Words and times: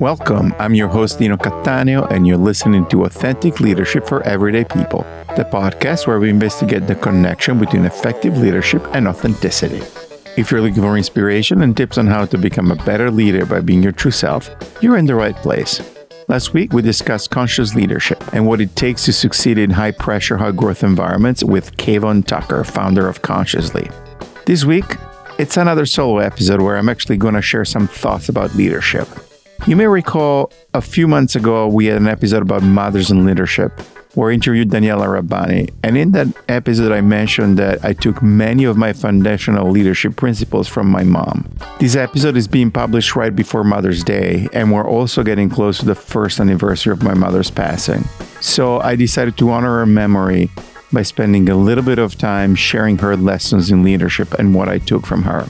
Welcome. 0.00 0.54
I'm 0.58 0.74
your 0.74 0.88
host, 0.88 1.18
Dino 1.18 1.36
Cattaneo, 1.36 2.10
and 2.10 2.26
you're 2.26 2.38
listening 2.38 2.86
to 2.86 3.04
Authentic 3.04 3.60
Leadership 3.60 4.06
for 4.08 4.22
Everyday 4.22 4.64
People, 4.64 5.02
the 5.36 5.44
podcast 5.44 6.06
where 6.06 6.18
we 6.18 6.30
investigate 6.30 6.86
the 6.86 6.94
connection 6.94 7.58
between 7.58 7.84
effective 7.84 8.38
leadership 8.38 8.82
and 8.94 9.06
authenticity. 9.06 9.82
If 10.38 10.50
you're 10.50 10.62
looking 10.62 10.82
for 10.82 10.96
inspiration 10.96 11.60
and 11.60 11.76
tips 11.76 11.98
on 11.98 12.06
how 12.06 12.24
to 12.24 12.38
become 12.38 12.70
a 12.70 12.82
better 12.86 13.10
leader 13.10 13.44
by 13.44 13.60
being 13.60 13.82
your 13.82 13.92
true 13.92 14.10
self, 14.10 14.48
you're 14.80 14.96
in 14.96 15.04
the 15.04 15.14
right 15.14 15.36
place. 15.36 15.82
Last 16.28 16.54
week, 16.54 16.72
we 16.72 16.80
discussed 16.80 17.28
conscious 17.28 17.74
leadership 17.74 18.24
and 18.32 18.46
what 18.46 18.62
it 18.62 18.74
takes 18.76 19.04
to 19.04 19.12
succeed 19.12 19.58
in 19.58 19.68
high 19.68 19.90
pressure, 19.90 20.38
high 20.38 20.52
growth 20.52 20.82
environments 20.82 21.44
with 21.44 21.76
Kayvon 21.76 22.24
Tucker, 22.24 22.64
founder 22.64 23.06
of 23.06 23.20
Consciously. 23.20 23.90
This 24.46 24.64
week, 24.64 24.96
it's 25.38 25.58
another 25.58 25.84
solo 25.84 26.20
episode 26.20 26.62
where 26.62 26.78
I'm 26.78 26.88
actually 26.88 27.18
going 27.18 27.34
to 27.34 27.42
share 27.42 27.66
some 27.66 27.86
thoughts 27.86 28.30
about 28.30 28.54
leadership. 28.54 29.06
You 29.66 29.76
may 29.76 29.86
recall 29.86 30.52
a 30.72 30.80
few 30.80 31.06
months 31.06 31.36
ago, 31.36 31.68
we 31.68 31.86
had 31.86 31.98
an 31.98 32.08
episode 32.08 32.42
about 32.42 32.62
mothers 32.62 33.10
and 33.10 33.26
leadership 33.26 33.78
where 34.14 34.30
I 34.30 34.34
interviewed 34.34 34.70
Daniella 34.70 35.08
Rabbani. 35.08 35.68
And 35.84 35.96
in 35.96 36.12
that 36.12 36.28
episode, 36.48 36.92
I 36.92 37.02
mentioned 37.02 37.58
that 37.58 37.84
I 37.84 37.92
took 37.92 38.22
many 38.22 38.64
of 38.64 38.76
my 38.76 38.92
foundational 38.92 39.70
leadership 39.70 40.16
principles 40.16 40.66
from 40.66 40.88
my 40.88 41.04
mom. 41.04 41.48
This 41.78 41.94
episode 41.94 42.36
is 42.36 42.48
being 42.48 42.70
published 42.70 43.14
right 43.14 43.36
before 43.36 43.62
Mother's 43.62 44.02
Day, 44.02 44.48
and 44.52 44.72
we're 44.72 44.88
also 44.88 45.22
getting 45.22 45.48
close 45.48 45.78
to 45.78 45.86
the 45.86 45.94
first 45.94 46.40
anniversary 46.40 46.92
of 46.92 47.02
my 47.02 47.14
mother's 47.14 47.50
passing. 47.50 48.04
So 48.40 48.80
I 48.80 48.96
decided 48.96 49.36
to 49.38 49.50
honor 49.50 49.78
her 49.78 49.86
memory 49.86 50.50
by 50.92 51.02
spending 51.02 51.48
a 51.48 51.54
little 51.54 51.84
bit 51.84 51.98
of 51.98 52.18
time 52.18 52.54
sharing 52.54 52.98
her 52.98 53.16
lessons 53.16 53.70
in 53.70 53.84
leadership 53.84 54.34
and 54.34 54.54
what 54.54 54.68
I 54.68 54.78
took 54.78 55.06
from 55.06 55.22
her. 55.22 55.48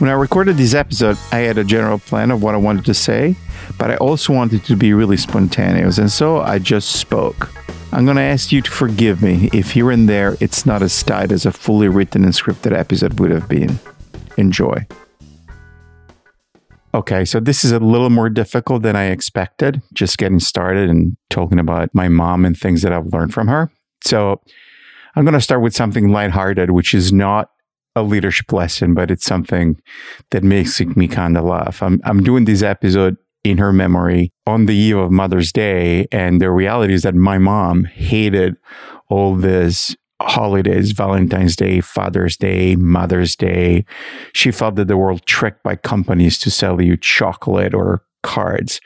When 0.00 0.08
I 0.08 0.14
recorded 0.14 0.56
this 0.56 0.72
episode, 0.72 1.18
I 1.30 1.40
had 1.40 1.58
a 1.58 1.64
general 1.64 1.98
plan 1.98 2.30
of 2.30 2.42
what 2.42 2.54
I 2.54 2.56
wanted 2.56 2.86
to 2.86 2.94
say, 2.94 3.36
but 3.76 3.90
I 3.90 3.96
also 3.96 4.32
wanted 4.32 4.64
to 4.64 4.74
be 4.74 4.94
really 4.94 5.18
spontaneous, 5.18 5.98
and 5.98 6.10
so 6.10 6.40
I 6.40 6.58
just 6.58 6.92
spoke. 6.92 7.52
I'm 7.92 8.06
going 8.06 8.16
to 8.16 8.22
ask 8.22 8.50
you 8.50 8.62
to 8.62 8.70
forgive 8.70 9.22
me 9.22 9.50
if 9.52 9.72
here 9.72 9.90
and 9.90 10.08
there 10.08 10.38
it's 10.40 10.64
not 10.64 10.80
as 10.82 11.02
tight 11.02 11.30
as 11.32 11.44
a 11.44 11.52
fully 11.52 11.86
written 11.88 12.24
and 12.24 12.32
scripted 12.32 12.74
episode 12.74 13.20
would 13.20 13.30
have 13.30 13.46
been. 13.46 13.78
Enjoy. 14.38 14.86
Okay, 16.94 17.26
so 17.26 17.38
this 17.38 17.62
is 17.62 17.70
a 17.70 17.78
little 17.78 18.08
more 18.08 18.30
difficult 18.30 18.80
than 18.80 18.96
I 18.96 19.10
expected, 19.10 19.82
just 19.92 20.16
getting 20.16 20.40
started 20.40 20.88
and 20.88 21.14
talking 21.28 21.58
about 21.58 21.94
my 21.94 22.08
mom 22.08 22.46
and 22.46 22.56
things 22.56 22.80
that 22.80 22.92
I've 22.94 23.12
learned 23.12 23.34
from 23.34 23.48
her. 23.48 23.70
So 24.02 24.40
I'm 25.14 25.26
going 25.26 25.34
to 25.34 25.42
start 25.42 25.60
with 25.60 25.74
something 25.74 26.10
lighthearted, 26.10 26.70
which 26.70 26.94
is 26.94 27.12
not 27.12 27.50
a 27.96 28.02
leadership 28.02 28.52
lesson, 28.52 28.94
but 28.94 29.10
it's 29.10 29.24
something 29.24 29.80
that 30.30 30.44
makes 30.44 30.80
me 30.80 31.08
kind 31.08 31.36
of 31.36 31.44
laugh. 31.44 31.82
I'm 31.82 32.00
I'm 32.04 32.22
doing 32.22 32.44
this 32.44 32.62
episode 32.62 33.16
in 33.42 33.58
her 33.58 33.72
memory 33.72 34.32
on 34.46 34.66
the 34.66 34.74
eve 34.74 34.96
of 34.96 35.10
Mother's 35.10 35.52
Day, 35.52 36.06
and 36.12 36.40
the 36.40 36.50
reality 36.50 36.94
is 36.94 37.02
that 37.02 37.14
my 37.14 37.38
mom 37.38 37.84
hated 37.84 38.56
all 39.08 39.34
this 39.34 39.96
holidays 40.22 40.92
valentine's 40.92 41.56
day 41.56 41.80
father's 41.80 42.36
day 42.36 42.76
mother's 42.76 43.34
day. 43.34 43.84
She 44.34 44.50
felt 44.50 44.74
that 44.76 44.86
they 44.86 44.94
were 44.94 45.16
tricked 45.20 45.62
by 45.62 45.76
companies 45.76 46.38
to 46.40 46.50
sell 46.50 46.80
you 46.80 46.96
chocolate 46.98 47.74
or 47.74 48.02
cards. 48.22 48.80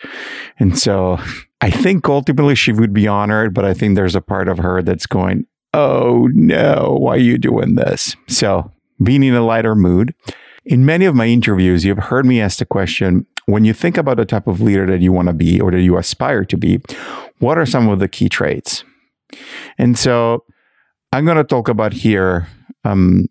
And 0.58 0.78
so 0.78 1.18
i 1.60 1.70
think 1.70 2.08
ultimately 2.08 2.54
she 2.54 2.72
would 2.72 2.92
be 2.92 3.08
honored 3.08 3.54
but 3.54 3.64
i 3.64 3.72
think 3.72 3.94
there's 3.94 4.14
a 4.14 4.20
part 4.20 4.48
of 4.48 4.58
her 4.58 4.82
that's 4.82 5.06
going 5.06 5.46
oh 5.72 6.28
no 6.34 6.96
why 7.00 7.14
are 7.14 7.18
you 7.18 7.38
doing 7.38 7.74
this? 7.74 8.16
So 8.28 8.70
being 9.02 9.22
in 9.22 9.34
a 9.34 9.44
lighter 9.44 9.74
mood. 9.74 10.14
In 10.64 10.86
many 10.86 11.04
of 11.04 11.14
my 11.14 11.26
interviews, 11.26 11.84
you've 11.84 11.98
heard 11.98 12.24
me 12.24 12.40
ask 12.40 12.58
the 12.58 12.66
question 12.66 13.26
when 13.46 13.64
you 13.64 13.74
think 13.74 13.96
about 13.96 14.16
the 14.16 14.24
type 14.24 14.46
of 14.46 14.60
leader 14.60 14.86
that 14.86 15.00
you 15.00 15.12
want 15.12 15.28
to 15.28 15.34
be 15.34 15.60
or 15.60 15.70
that 15.70 15.82
you 15.82 15.98
aspire 15.98 16.44
to 16.46 16.56
be, 16.56 16.80
what 17.38 17.58
are 17.58 17.66
some 17.66 17.88
of 17.88 17.98
the 17.98 18.08
key 18.08 18.28
traits? 18.28 18.84
And 19.76 19.98
so 19.98 20.44
I'm 21.12 21.24
going 21.24 21.36
to 21.36 21.44
talk 21.44 21.68
about 21.68 21.92
here 21.92 22.48
um, 22.84 23.26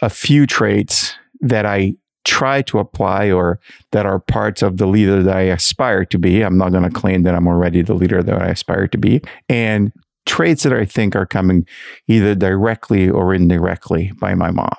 a 0.00 0.08
few 0.08 0.46
traits 0.46 1.14
that 1.40 1.66
I 1.66 1.96
try 2.24 2.62
to 2.62 2.78
apply 2.78 3.30
or 3.30 3.58
that 3.92 4.06
are 4.06 4.18
parts 4.18 4.62
of 4.62 4.76
the 4.76 4.86
leader 4.86 5.22
that 5.22 5.36
I 5.36 5.42
aspire 5.42 6.04
to 6.06 6.18
be. 6.18 6.42
I'm 6.42 6.58
not 6.58 6.72
going 6.72 6.84
to 6.84 6.90
claim 6.90 7.22
that 7.22 7.34
I'm 7.34 7.46
already 7.46 7.82
the 7.82 7.94
leader 7.94 8.22
that 8.22 8.42
I 8.42 8.48
aspire 8.48 8.86
to 8.88 8.98
be. 8.98 9.20
And 9.48 9.92
traits 10.26 10.62
that 10.64 10.74
I 10.74 10.84
think 10.84 11.16
are 11.16 11.26
coming 11.26 11.66
either 12.06 12.34
directly 12.34 13.08
or 13.08 13.34
indirectly 13.34 14.12
by 14.20 14.34
my 14.34 14.50
mom. 14.50 14.76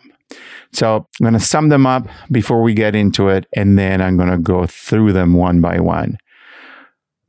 So 0.72 1.08
I'm 1.20 1.24
going 1.24 1.34
to 1.34 1.40
sum 1.40 1.70
them 1.70 1.86
up 1.86 2.08
before 2.32 2.62
we 2.62 2.74
get 2.74 2.96
into 2.96 3.30
it, 3.30 3.46
and 3.56 3.78
then 3.78 4.02
I'm 4.02 4.18
going 4.18 4.30
to 4.30 4.38
go 4.38 4.66
through 4.66 5.14
them 5.14 5.34
one 5.34 5.62
by 5.62 5.80
one. 5.80 6.18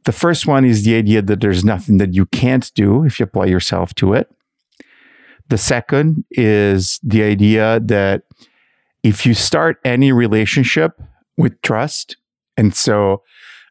The 0.04 0.12
first 0.12 0.46
one 0.46 0.64
is 0.64 0.84
the 0.84 0.96
idea 0.96 1.22
that 1.22 1.40
there's 1.40 1.64
nothing 1.64 1.98
that 1.98 2.14
you 2.14 2.26
can't 2.26 2.70
do 2.74 3.04
if 3.04 3.20
you 3.20 3.24
apply 3.24 3.46
yourself 3.46 3.94
to 3.96 4.14
it. 4.14 4.30
The 5.48 5.58
second 5.58 6.24
is 6.30 7.00
the 7.02 7.22
idea 7.22 7.80
that 7.80 8.22
if 9.02 9.26
you 9.26 9.34
start 9.34 9.78
any 9.84 10.12
relationship 10.12 11.00
with 11.36 11.60
trust, 11.62 12.16
and 12.56 12.74
so 12.74 13.22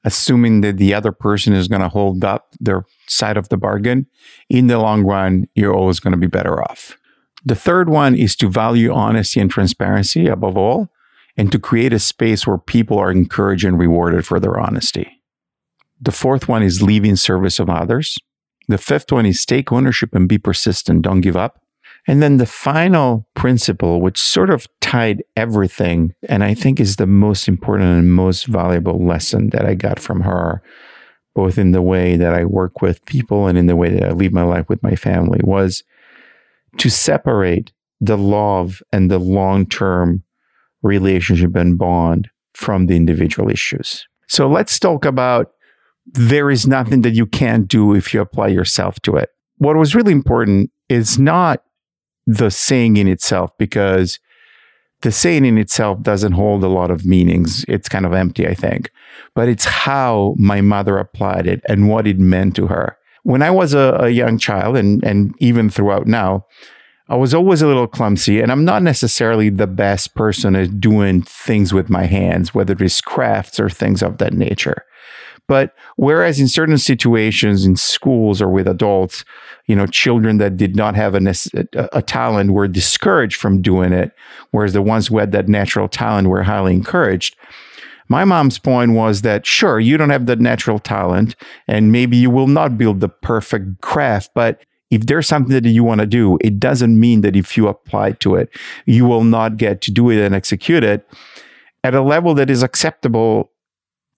assuming 0.04 0.62
that 0.62 0.78
the 0.78 0.94
other 0.94 1.12
person 1.12 1.54
is 1.54 1.68
going 1.68 1.82
to 1.82 1.90
hold 1.90 2.24
up 2.24 2.54
their 2.60 2.84
side 3.08 3.38
of 3.38 3.50
the 3.50 3.58
bargain, 3.58 4.08
in 4.50 4.68
the 4.68 4.78
long 4.78 5.04
run, 5.04 5.48
you're 5.56 5.74
always 5.74 6.00
going 6.00 6.12
to 6.12 6.18
be 6.18 6.28
better 6.28 6.62
off. 6.62 6.98
The 7.46 7.56
third 7.56 7.90
one 7.90 8.16
is 8.16 8.36
to 8.38 8.50
value 8.50 8.92
honesty 8.92 9.40
and 9.40 9.50
transparency 9.50 10.28
above 10.28 10.58
all, 10.58 10.90
and 11.38 11.52
to 11.52 11.60
create 11.60 11.94
a 11.94 12.00
space 12.00 12.46
where 12.46 12.58
people 12.58 12.98
are 12.98 13.12
encouraged 13.12 13.64
and 13.64 13.80
rewarded 13.80 14.26
for 14.26 14.40
their 14.40 14.60
honesty. 14.60 15.22
The 16.02 16.12
fourth 16.12 16.48
one 16.48 16.64
is 16.64 16.82
leave 16.82 17.06
in 17.06 17.16
service 17.16 17.60
of 17.60 17.70
others. 17.70 18.18
The 18.68 18.78
fifth 18.78 19.12
one 19.12 19.26
is 19.26 19.46
take 19.46 19.72
ownership 19.72 20.14
and 20.14 20.28
be 20.28 20.38
persistent, 20.38 21.02
don't 21.02 21.22
give 21.22 21.38
up. 21.38 21.62
And 22.08 22.22
then 22.22 22.38
the 22.38 22.46
final 22.46 23.28
principle, 23.36 24.02
which 24.02 24.22
sort 24.22 24.50
of 24.50 24.68
tied 24.82 25.24
everything, 25.36 26.14
and 26.28 26.44
I 26.44 26.54
think 26.54 26.80
is 26.80 26.96
the 26.96 27.08
most 27.08 27.48
important 27.48 27.90
and 27.98 28.14
most 28.14 28.46
valuable 28.46 29.06
lesson 29.06 29.50
that 29.52 29.66
I 29.66 29.76
got 29.76 30.00
from 30.00 30.22
her, 30.22 30.62
both 31.36 31.58
in 31.58 31.72
the 31.72 31.82
way 31.82 32.16
that 32.16 32.34
I 32.34 32.46
work 32.46 32.82
with 32.82 33.06
people 33.06 33.48
and 33.48 33.58
in 33.58 33.68
the 33.68 33.76
way 33.76 33.90
that 33.92 34.04
I 34.04 34.12
live 34.12 34.34
my 34.34 34.44
life 34.44 34.68
with 34.70 34.82
my 34.82 34.96
family, 34.96 35.40
was 35.44 35.84
to 36.78 36.90
separate 36.90 37.72
the 38.02 38.18
love 38.18 38.81
and 38.91 39.09
the 39.09 39.19
long 39.19 39.66
term 39.66 40.24
relationship 40.81 41.56
and 41.56 41.78
bond 41.78 42.30
from 42.53 42.85
the 42.85 42.96
individual 42.96 43.50
issues. 43.50 44.07
So 44.28 44.47
let's 44.47 44.80
talk 44.80 45.06
about 45.06 45.52
there 46.06 46.50
is 46.50 46.68
nothing 46.68 47.02
that 47.02 47.13
you 47.13 47.25
can't 47.25 47.68
do 47.68 47.94
if 47.94 48.13
you 48.13 48.22
apply 48.22 48.47
yourself 48.47 49.00
to 49.02 49.16
it. 49.16 49.30
What 49.57 49.75
was 49.75 49.96
really 49.96 50.12
important 50.12 50.72
is 50.88 51.19
not 51.19 51.63
the 52.25 52.50
saying 52.50 52.97
in 52.97 53.07
itself, 53.07 53.51
because 53.57 54.19
the 55.01 55.12
saying 55.12 55.46
in 55.46 55.57
itself 55.57 56.01
doesn't 56.01 56.34
hold 56.34 56.63
a 56.63 56.68
lot 56.68 56.91
of 56.91 57.06
meanings. 57.06 57.66
It's 57.68 57.90
kind 57.90 58.06
of 58.06 58.13
empty, 58.13 58.47
I 58.47 58.53
think. 58.53 58.91
But 59.34 59.50
it's 59.50 59.66
how 59.66 60.36
my 60.38 60.62
mother 60.62 60.97
applied 60.97 61.47
it 61.47 61.62
and 61.68 61.90
what 61.90 62.07
it 62.07 62.19
meant 62.19 62.56
to 62.57 62.68
her 62.68 62.97
when 63.24 63.41
I 63.41 63.52
was 63.52 63.74
a, 63.74 63.97
a 64.00 64.09
young 64.09 64.38
child 64.38 64.78
and, 64.78 65.03
and 65.03 65.34
even 65.40 65.69
throughout 65.69 66.07
now, 66.07 66.46
I 67.09 67.16
was 67.16 67.34
always 67.34 67.63
a 67.63 67.68
little 67.68 67.88
clumsy, 67.88 68.40
and 68.40 68.52
I'm 68.52 68.63
not 68.63 68.84
necessarily 68.84 69.50
the 69.50 69.66
best 69.66 70.13
person 70.13 70.56
at 70.56 70.80
doing 70.80 71.24
things 71.24 71.74
with 71.74 71.90
my 71.90 72.06
hands, 72.06 72.53
whether 72.53 72.74
it 72.74 72.81
is 72.81 73.02
crafts 73.02 73.59
or 73.59 73.68
things 73.68 74.03
of 74.03 74.19
that 74.19 74.34
nature. 74.34 74.85
But 75.47 75.74
whereas 75.96 76.40
in 76.40 76.47
certain 76.47 76.78
situations 76.78 77.66
in 77.66 77.75
schools 77.75 78.40
or 78.40 78.50
with 78.50 78.68
adults, 78.68 79.25
you 79.66 79.75
know, 79.75 79.88
children 79.88 80.38
that 80.38 80.56
did 80.56 80.75
not 80.75 80.96
have 80.96 81.16
a, 81.16 81.36
a, 81.92 82.04
talent 82.04 82.51
were 82.51 82.68
discouraged 82.68 83.38
from 83.38 83.60
doing 83.60 83.92
it, 83.92 84.12
whereas 84.51 84.74
the 84.74 84.83
ones 84.83 85.07
who 85.07 85.18
had 85.18 85.31
that 85.31 85.48
natural 85.48 85.88
talent 85.88 86.27
were 86.27 86.44
highly 86.44 86.74
encouraged. 86.74 87.36
My 88.10 88.26
mom's 88.26 88.58
point 88.58 88.94
was 88.94 89.22
that, 89.22 89.46
sure, 89.46 89.80
you 89.80 89.96
don't 89.96 90.10
have 90.10 90.26
the 90.26 90.36
natural 90.36 90.80
talent 90.80 91.36
and 91.68 91.92
maybe 91.92 92.18
you 92.18 92.30
will 92.30 92.48
not 92.48 92.78
build 92.78 93.00
the 93.00 93.10
perfect 93.10 93.82
craft, 93.82 94.32
but 94.34 94.62
if 94.90 95.06
there's 95.06 95.28
something 95.28 95.54
that 95.54 95.70
you 95.70 95.84
want 95.84 96.02
to 96.02 96.08
do, 96.08 96.40
it 96.42 96.60
doesn't 96.60 97.00
mean 97.00 97.22
that 97.22 97.36
if 97.36 97.56
you 97.56 97.68
apply 97.68 98.14
to 98.14 98.36
it, 98.36 98.50
you 98.86 99.06
will 99.06 99.24
not 99.24 99.58
get 99.58 99.82
to 99.82 99.92
do 99.92 100.10
it 100.10 100.20
and 100.20 100.34
execute 100.34 100.84
it 100.84 101.08
at 101.84 101.94
a 101.94 102.02
level 102.02 102.34
that 102.34 102.50
is 102.50 102.64
acceptable 102.64 103.52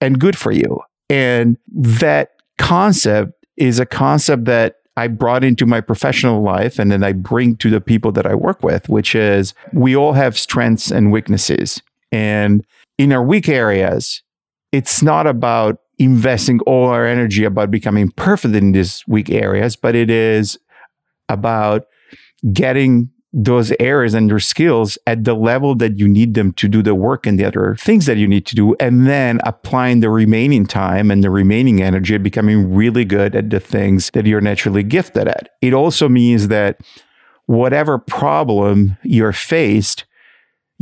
and 0.00 0.18
good 0.18 0.36
for 0.36 0.50
you. 0.50 0.80
And 1.10 1.58
that 1.70 2.30
concept 2.58 3.32
is 3.58 3.78
a 3.78 3.86
concept 3.86 4.46
that 4.46 4.76
I 4.96 5.08
brought 5.08 5.44
into 5.44 5.66
my 5.66 5.80
professional 5.80 6.42
life 6.42 6.78
and 6.78 6.90
then 6.90 7.04
I 7.04 7.12
bring 7.12 7.56
to 7.56 7.70
the 7.70 7.80
people 7.80 8.12
that 8.12 8.26
I 8.26 8.34
work 8.34 8.62
with, 8.62 8.88
which 8.88 9.14
is 9.14 9.54
we 9.72 9.94
all 9.94 10.12
have 10.12 10.38
strengths 10.38 10.90
and 10.90 11.12
weaknesses. 11.12 11.82
And 12.10 12.64
in 12.98 13.12
our 13.12 13.22
weak 13.22 13.48
areas, 13.48 14.22
it's 14.70 15.02
not 15.02 15.26
about 15.26 15.78
investing 15.98 16.60
all 16.60 16.88
our 16.88 17.06
energy 17.06 17.44
about 17.44 17.70
becoming 17.70 18.10
perfect 18.10 18.54
in 18.54 18.72
these 18.72 19.04
weak 19.06 19.30
areas, 19.30 19.76
but 19.76 19.94
it 19.94 20.10
is 20.10 20.58
about 21.28 21.86
getting 22.52 23.10
those 23.34 23.72
areas 23.80 24.12
and 24.12 24.28
your 24.28 24.38
skills 24.38 24.98
at 25.06 25.24
the 25.24 25.32
level 25.32 25.74
that 25.74 25.98
you 25.98 26.06
need 26.06 26.34
them 26.34 26.52
to 26.52 26.68
do 26.68 26.82
the 26.82 26.94
work 26.94 27.26
and 27.26 27.38
the 27.38 27.44
other 27.44 27.74
things 27.76 28.04
that 28.04 28.18
you 28.18 28.28
need 28.28 28.44
to 28.44 28.54
do, 28.54 28.74
and 28.78 29.06
then 29.06 29.40
applying 29.44 30.00
the 30.00 30.10
remaining 30.10 30.66
time 30.66 31.10
and 31.10 31.24
the 31.24 31.30
remaining 31.30 31.82
energy, 31.82 32.18
becoming 32.18 32.74
really 32.74 33.06
good 33.06 33.34
at 33.34 33.48
the 33.48 33.60
things 33.60 34.10
that 34.12 34.26
you're 34.26 34.42
naturally 34.42 34.82
gifted 34.82 35.28
at. 35.28 35.48
It 35.62 35.72
also 35.72 36.10
means 36.10 36.48
that 36.48 36.80
whatever 37.46 37.98
problem 37.98 38.98
you're 39.02 39.32
faced, 39.32 40.04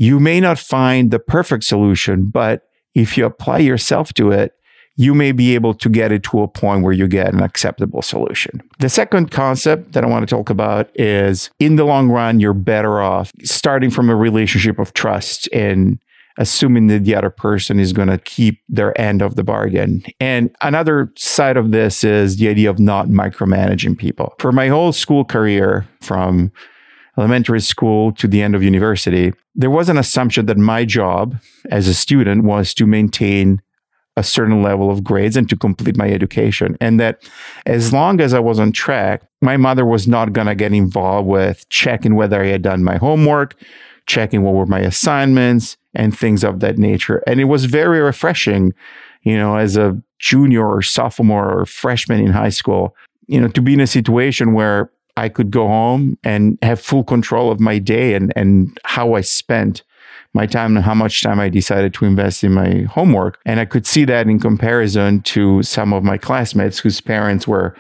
you 0.01 0.19
may 0.19 0.41
not 0.41 0.59
find 0.59 1.11
the 1.11 1.19
perfect 1.19 1.63
solution, 1.63 2.25
but 2.25 2.63
if 2.95 3.19
you 3.19 3.27
apply 3.27 3.59
yourself 3.59 4.15
to 4.15 4.31
it, 4.31 4.55
you 4.97 5.13
may 5.15 5.31
be 5.31 5.55
able 5.55 5.75
to 5.75 5.91
get 5.91 6.11
it 6.11 6.23
to 6.23 6.41
a 6.41 6.49
point 6.49 6.83
where 6.83 6.95
you 6.95 7.07
get 7.07 7.35
an 7.35 7.43
acceptable 7.43 8.01
solution. 8.01 8.63
The 8.79 8.89
second 8.89 9.31
concept 9.31 9.93
that 9.93 10.03
I 10.03 10.07
want 10.07 10.27
to 10.27 10.35
talk 10.35 10.49
about 10.49 10.89
is 10.99 11.51
in 11.59 11.77
the 11.77 11.85
long 11.85 12.09
run, 12.09 12.41
you're 12.41 12.55
better 12.55 13.03
off 13.03 13.31
starting 13.45 13.91
from 13.91 14.09
a 14.09 14.17
relationship 14.17 14.79
of 14.79 14.95
trust 14.95 15.51
and 15.53 15.99
assuming 16.39 16.87
that 16.87 17.05
the 17.05 17.15
other 17.15 17.29
person 17.29 17.79
is 17.79 17.93
going 17.93 18.09
to 18.09 18.17
keep 18.17 18.63
their 18.71 18.99
end 18.99 19.21
of 19.21 19.37
the 19.37 19.45
bargain. 19.45 20.03
And 20.19 20.49
another 20.63 21.13
side 21.17 21.59
of 21.59 21.73
this 21.73 22.05
is 22.05 22.39
the 22.39 22.49
idea 22.49 22.71
of 22.71 22.79
not 22.79 23.09
micromanaging 23.09 23.99
people. 23.99 24.35
For 24.39 24.51
my 24.51 24.69
whole 24.69 24.93
school 24.93 25.27
career, 25.27 25.87
from 26.01 26.53
elementary 27.21 27.61
school 27.61 28.13
to 28.13 28.27
the 28.27 28.41
end 28.41 28.55
of 28.55 28.63
university, 28.63 29.33
there 29.55 29.71
was 29.71 29.91
an 29.91 29.99
assumption 29.99 30.47
that 30.47 30.57
my 30.57 30.87
job 30.87 31.37
as 31.71 31.87
a 31.87 31.93
student 31.93 32.45
was 32.45 32.73
to 32.75 32.87
maintain 32.87 33.61
a 34.17 34.23
certain 34.23 34.63
level 34.63 34.91
of 34.91 35.05
grades 35.05 35.37
and 35.37 35.49
to 35.49 35.57
complete 35.57 35.97
my 35.97 36.09
education. 36.11 36.77
And 36.81 36.99
that 36.99 37.23
as 37.67 37.93
long 37.93 38.21
as 38.21 38.33
I 38.33 38.41
was 38.41 38.59
on 38.59 38.73
track, 38.73 39.23
my 39.43 39.57
mother 39.57 39.85
was 39.85 40.09
not 40.09 40.33
going 40.33 40.47
to 40.47 40.55
get 40.55 40.73
involved 40.73 41.29
with 41.29 41.69
checking 41.69 42.15
whether 42.15 42.43
I 42.43 42.47
had 42.47 42.63
done 42.63 42.83
my 42.83 42.97
homework, 42.97 43.55
checking 44.07 44.43
what 44.43 44.55
were 44.55 44.67
my 44.67 44.81
assignments, 44.81 45.77
and 45.95 46.17
things 46.17 46.43
of 46.43 46.61
that 46.61 46.79
nature. 46.79 47.23
And 47.27 47.39
it 47.39 47.45
was 47.45 47.67
very 47.67 48.01
refreshing, 48.01 48.73
you 49.23 49.37
know, 49.37 49.57
as 49.57 49.77
a 49.77 50.01
junior 50.19 50.67
or 50.67 50.83
sophomore 50.83 51.51
or 51.51 51.67
freshman 51.67 52.21
in 52.21 52.33
high 52.33 52.51
school, 52.51 52.97
you 53.27 53.41
know, 53.41 53.49
to 53.49 53.63
be 53.63 53.75
in 53.75 53.81
a 53.81 53.87
situation 53.87 54.55
where 54.55 54.91
I 55.21 55.29
could 55.29 55.51
go 55.51 55.69
home 55.69 56.17
and 56.25 56.59
have 56.63 56.81
full 56.81 57.05
control 57.05 57.53
of 57.53 57.61
my 57.61 57.79
day 57.79 58.15
and, 58.15 58.33
and 58.37 58.79
how 58.85 59.13
I 59.15 59.21
spent 59.21 59.83
my 60.33 60.47
time 60.47 60.77
and 60.77 60.85
how 60.85 60.95
much 60.95 61.23
time 61.23 61.39
I 61.39 61.51
decided 61.51 61.93
to 61.95 62.07
invest 62.07 62.43
in 62.43 62.53
my 62.53 62.87
homework. 62.89 63.39
And 63.45 63.61
I 63.61 63.67
could 63.67 63.87
see 63.87 64.07
that 64.07 64.29
in 64.29 64.41
comparison 64.41 65.21
to 65.23 65.63
some 65.63 65.93
of 65.93 66.05
my 66.05 66.17
classmates 66.17 66.79
whose 66.79 67.03
parents 67.03 67.47
were 67.47 67.77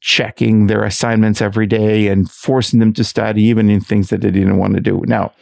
checking 0.00 0.66
their 0.66 0.82
assignments 0.82 1.40
every 1.40 1.66
day 1.66 2.08
and 2.08 2.28
forcing 2.28 2.80
them 2.80 2.92
to 2.94 3.04
study 3.04 3.42
even 3.44 3.70
in 3.70 3.80
things 3.80 4.08
that 4.08 4.22
they 4.22 4.32
didn't 4.32 4.58
want 4.58 4.74
to 4.74 4.80
do. 4.80 5.00
Now, 5.06 5.32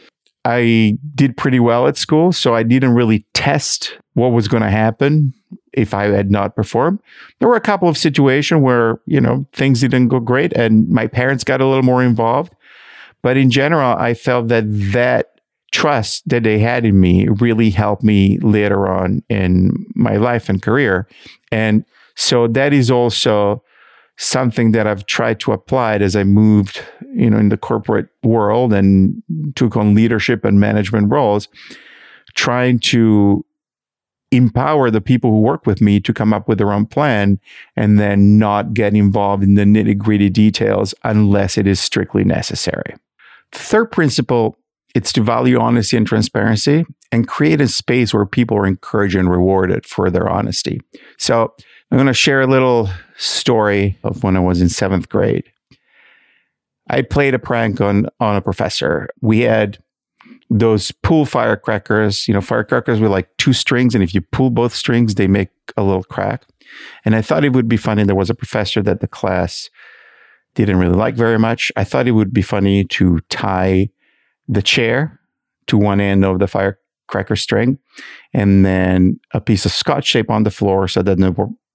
I 0.45 0.99
did 1.15 1.35
pretty 1.39 1.61
well 1.61 1.87
at 1.87 1.97
school, 1.97 2.33
so 2.33 2.55
I 2.55 2.63
didn't 2.63 2.95
really 2.95 3.27
test 3.33 3.97
what 4.13 4.33
was 4.33 4.49
going 4.49 4.63
to 4.65 4.71
happen 4.71 5.33
if 5.73 5.95
I 5.95 6.05
had 6.05 6.31
not 6.31 6.57
performed. 6.57 7.01
There 7.39 7.49
were 7.49 7.57
a 7.57 7.61
couple 7.61 7.89
of 7.89 7.97
situations 7.97 8.61
where, 8.61 9.01
you 9.07 9.21
know, 9.21 9.47
things 9.53 9.81
didn't 9.81 10.09
go 10.09 10.21
great 10.21 10.53
and 10.53 10.89
my 10.89 11.07
parents 11.07 11.45
got 11.45 11.61
a 11.61 11.67
little 11.67 11.83
more 11.83 12.03
involved. 12.03 12.55
But 13.23 13.37
in 13.37 13.51
general, 13.51 13.97
I 13.99 14.15
felt 14.15 14.49
that 14.49 14.65
that 14.93 15.41
trust 15.73 16.29
that 16.29 16.45
they 16.45 16.59
had 16.59 16.85
in 16.85 17.01
me 17.01 17.29
really 17.29 17.71
helped 17.71 18.03
me 18.03 18.39
later 18.39 18.89
on 18.89 19.23
in 19.29 19.87
my 19.95 20.17
life 20.17 20.49
and 20.49 20.63
career. 20.63 21.07
And 21.53 21.85
so 22.15 22.47
that 22.49 22.73
is 22.73 22.91
also 22.91 23.63
something 24.17 24.73
that 24.73 24.87
I've 24.87 25.07
tried 25.07 25.39
to 25.41 25.53
apply 25.53 25.97
as 25.97 26.17
I 26.17 26.25
moved, 26.25 26.83
you 27.15 27.31
know, 27.31 27.39
in 27.39 27.51
the 27.51 27.57
corporate 27.57 28.09
world 28.23 28.73
and 28.73 29.23
took 29.55 29.77
on 29.77 29.95
leadership 29.95 30.45
and 30.45 30.59
management 30.59 31.11
roles, 31.11 31.49
trying 32.35 32.81
to 32.81 33.45
empower 34.31 34.91
the 34.91 35.01
people 35.01 35.31
who 35.31 35.41
work 35.41 35.67
with 35.67 35.81
me 35.81 36.01
to 36.01 36.13
come 36.13 36.33
up 36.33 36.49
with 36.49 36.59
their 36.59 36.73
own 36.73 36.87
plan 36.87 37.41
and 37.77 37.99
then 37.99 38.39
not 38.39 38.75
get 38.75 38.95
involved 38.95 39.43
in 39.43 39.55
the 39.55 39.65
nitty 39.65 39.97
gritty 39.97 40.29
details 40.29 40.95
unless 41.05 41.57
it 41.57 41.67
is 41.67 41.81
strictly 41.81 42.25
necessary. 42.25 42.95
Third 43.53 43.91
principle 43.91 44.59
it's 44.95 45.13
to 45.13 45.23
value 45.23 45.61
honesty 45.61 45.97
and 45.97 46.07
transparency 46.07 46.85
and 47.13 47.29
create 47.29 47.61
a 47.61 47.69
space 47.69 48.13
where 48.13 48.27
people 48.27 48.57
are 48.57 48.67
encouraged 48.67 49.15
and 49.15 49.31
rewarded 49.31 49.87
for 49.87 50.11
their 50.11 50.29
honesty. 50.29 50.81
So 51.19 51.55
I'm 51.91 51.99
going 51.99 52.07
to 52.07 52.15
share 52.15 52.41
a 52.41 52.47
little 52.47 52.89
story 53.17 53.99
of 54.03 54.23
when 54.23 54.37
I 54.37 54.41
was 54.41 54.61
in 54.61 54.69
seventh 54.69 55.09
grade. 55.09 55.45
I 56.91 57.03
played 57.03 57.35
a 57.35 57.39
prank 57.39 57.81
on, 57.81 58.09
on 58.19 58.37
a 58.37 58.41
professor. 58.41 59.09
We 59.21 59.41
had 59.41 59.79
those 60.51 60.91
pull 60.91 61.27
firecrackers, 61.27 62.27
you 62.27 62.35
know, 62.35 62.41
firecrackers 62.41 63.01
with 63.01 63.11
like 63.11 63.29
two 63.37 63.53
strings. 63.53 63.95
And 63.95 64.03
if 64.03 64.15
you 64.15 64.21
pull 64.21 64.51
both 64.51 64.75
strings, 64.75 65.15
they 65.15 65.27
make 65.27 65.51
a 65.77 65.83
little 65.83 66.05
crack. 66.05 66.45
And 67.05 67.15
I 67.15 67.23
thought 67.23 67.45
it 67.45 67.53
would 67.53 67.69
be 67.69 67.77
funny. 67.77 68.05
There 68.05 68.15
was 68.15 68.31
a 68.31 68.35
professor 68.35 68.83
that 68.83 69.01
the 69.01 69.09
class 69.09 69.69
didn't 70.55 70.79
really 70.79 70.97
like 70.97 71.15
very 71.15 71.39
much. 71.39 71.71
I 71.77 71.85
thought 71.85 72.09
it 72.09 72.13
would 72.13 72.33
be 72.33 72.43
funny 72.43 72.85
to 72.85 73.21
tie 73.29 73.91
the 74.49 74.63
chair 74.63 75.21
to 75.67 75.77
one 75.77 76.01
end 76.01 76.25
of 76.25 76.39
the 76.39 76.47
firecracker 76.47 77.37
string, 77.37 77.79
and 78.33 78.65
then 78.65 79.21
a 79.33 79.41
piece 79.41 79.67
of 79.67 79.73
scotch 79.73 80.11
tape 80.13 80.31
on 80.31 80.45
the 80.45 80.51
floor 80.51 80.89
so 80.89 81.03
that 81.03 81.19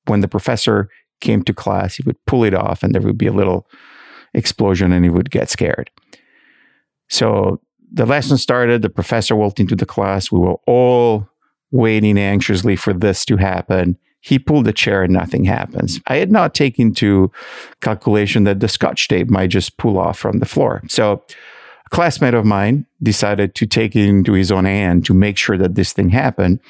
when 0.05 0.21
the 0.21 0.27
professor 0.27 0.89
came 1.21 1.43
to 1.43 1.53
class, 1.53 1.95
he 1.95 2.03
would 2.05 2.17
pull 2.25 2.43
it 2.43 2.55
off 2.55 2.81
and 2.81 2.93
there 2.93 3.01
would 3.01 3.17
be 3.17 3.27
a 3.27 3.31
little 3.31 3.67
explosion 4.33 4.91
and 4.91 5.05
he 5.05 5.09
would 5.09 5.29
get 5.29 5.49
scared. 5.49 5.91
So 7.07 7.61
the 7.93 8.05
lesson 8.07 8.37
started, 8.37 8.81
the 8.81 8.89
professor 8.89 9.35
walked 9.35 9.59
into 9.59 9.75
the 9.75 9.85
class. 9.85 10.31
We 10.31 10.39
were 10.39 10.57
all 10.65 11.29
waiting 11.71 12.17
anxiously 12.17 12.75
for 12.75 12.91
this 12.91 13.23
to 13.25 13.37
happen. 13.37 13.97
He 14.19 14.39
pulled 14.39 14.65
the 14.65 14.73
chair 14.73 15.03
and 15.03 15.13
nothing 15.13 15.45
happens. 15.45 15.99
I 16.07 16.15
had 16.15 16.31
not 16.31 16.55
taken 16.55 16.87
into 16.87 17.31
calculation 17.81 18.45
that 18.45 18.61
the 18.61 18.67
scotch 18.67 19.07
tape 19.07 19.29
might 19.29 19.47
just 19.47 19.77
pull 19.77 19.99
off 19.99 20.17
from 20.17 20.39
the 20.39 20.45
floor. 20.45 20.81
So 20.87 21.23
a 21.85 21.89
classmate 21.89 22.33
of 22.33 22.45
mine 22.45 22.87
decided 23.01 23.53
to 23.55 23.67
take 23.67 23.95
it 23.95 24.07
into 24.07 24.33
his 24.33 24.51
own 24.51 24.65
hand 24.65 25.05
to 25.05 25.13
make 25.13 25.37
sure 25.37 25.57
that 25.57 25.75
this 25.75 25.93
thing 25.93 26.09
happened. 26.09 26.61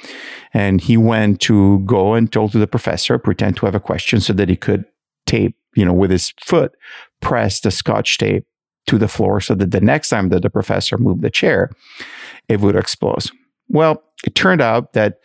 And 0.54 0.82
he 0.82 0.98
went 0.98 1.40
to 1.42 1.80
go 1.80 2.16
and 2.16 2.32
told 2.32 2.52
to 2.54 2.60
the 2.60 2.68
professor, 2.68 3.18
pretend 3.18 3.58
to 3.58 3.66
have 3.66 3.76
a 3.76 3.80
question 3.80 4.20
so 4.20 4.34
that 4.34 4.50
he 4.50 4.56
could 4.56 4.86
tape, 5.26 5.56
you 5.76 5.86
know, 5.86 5.94
with 5.94 6.12
his 6.12 6.34
foot, 6.42 6.76
press 7.22 7.62
the 7.62 7.72
scotch 7.72 8.18
tape 8.18 8.46
to 8.88 8.98
the 8.98 9.08
floor 9.08 9.40
so 9.40 9.56
that 9.56 9.72
the 9.72 9.82
next 9.82 10.10
time 10.10 10.30
that 10.30 10.42
the 10.42 10.50
professor 10.50 10.98
moved 10.98 11.22
the 11.22 11.30
chair, 11.30 11.70
it 12.48 12.60
would 12.62 12.76
explode. 12.76 13.26
Well, 13.70 14.04
it 14.26 14.36
turned 14.36 14.62
out 14.62 14.94
that 14.94 15.20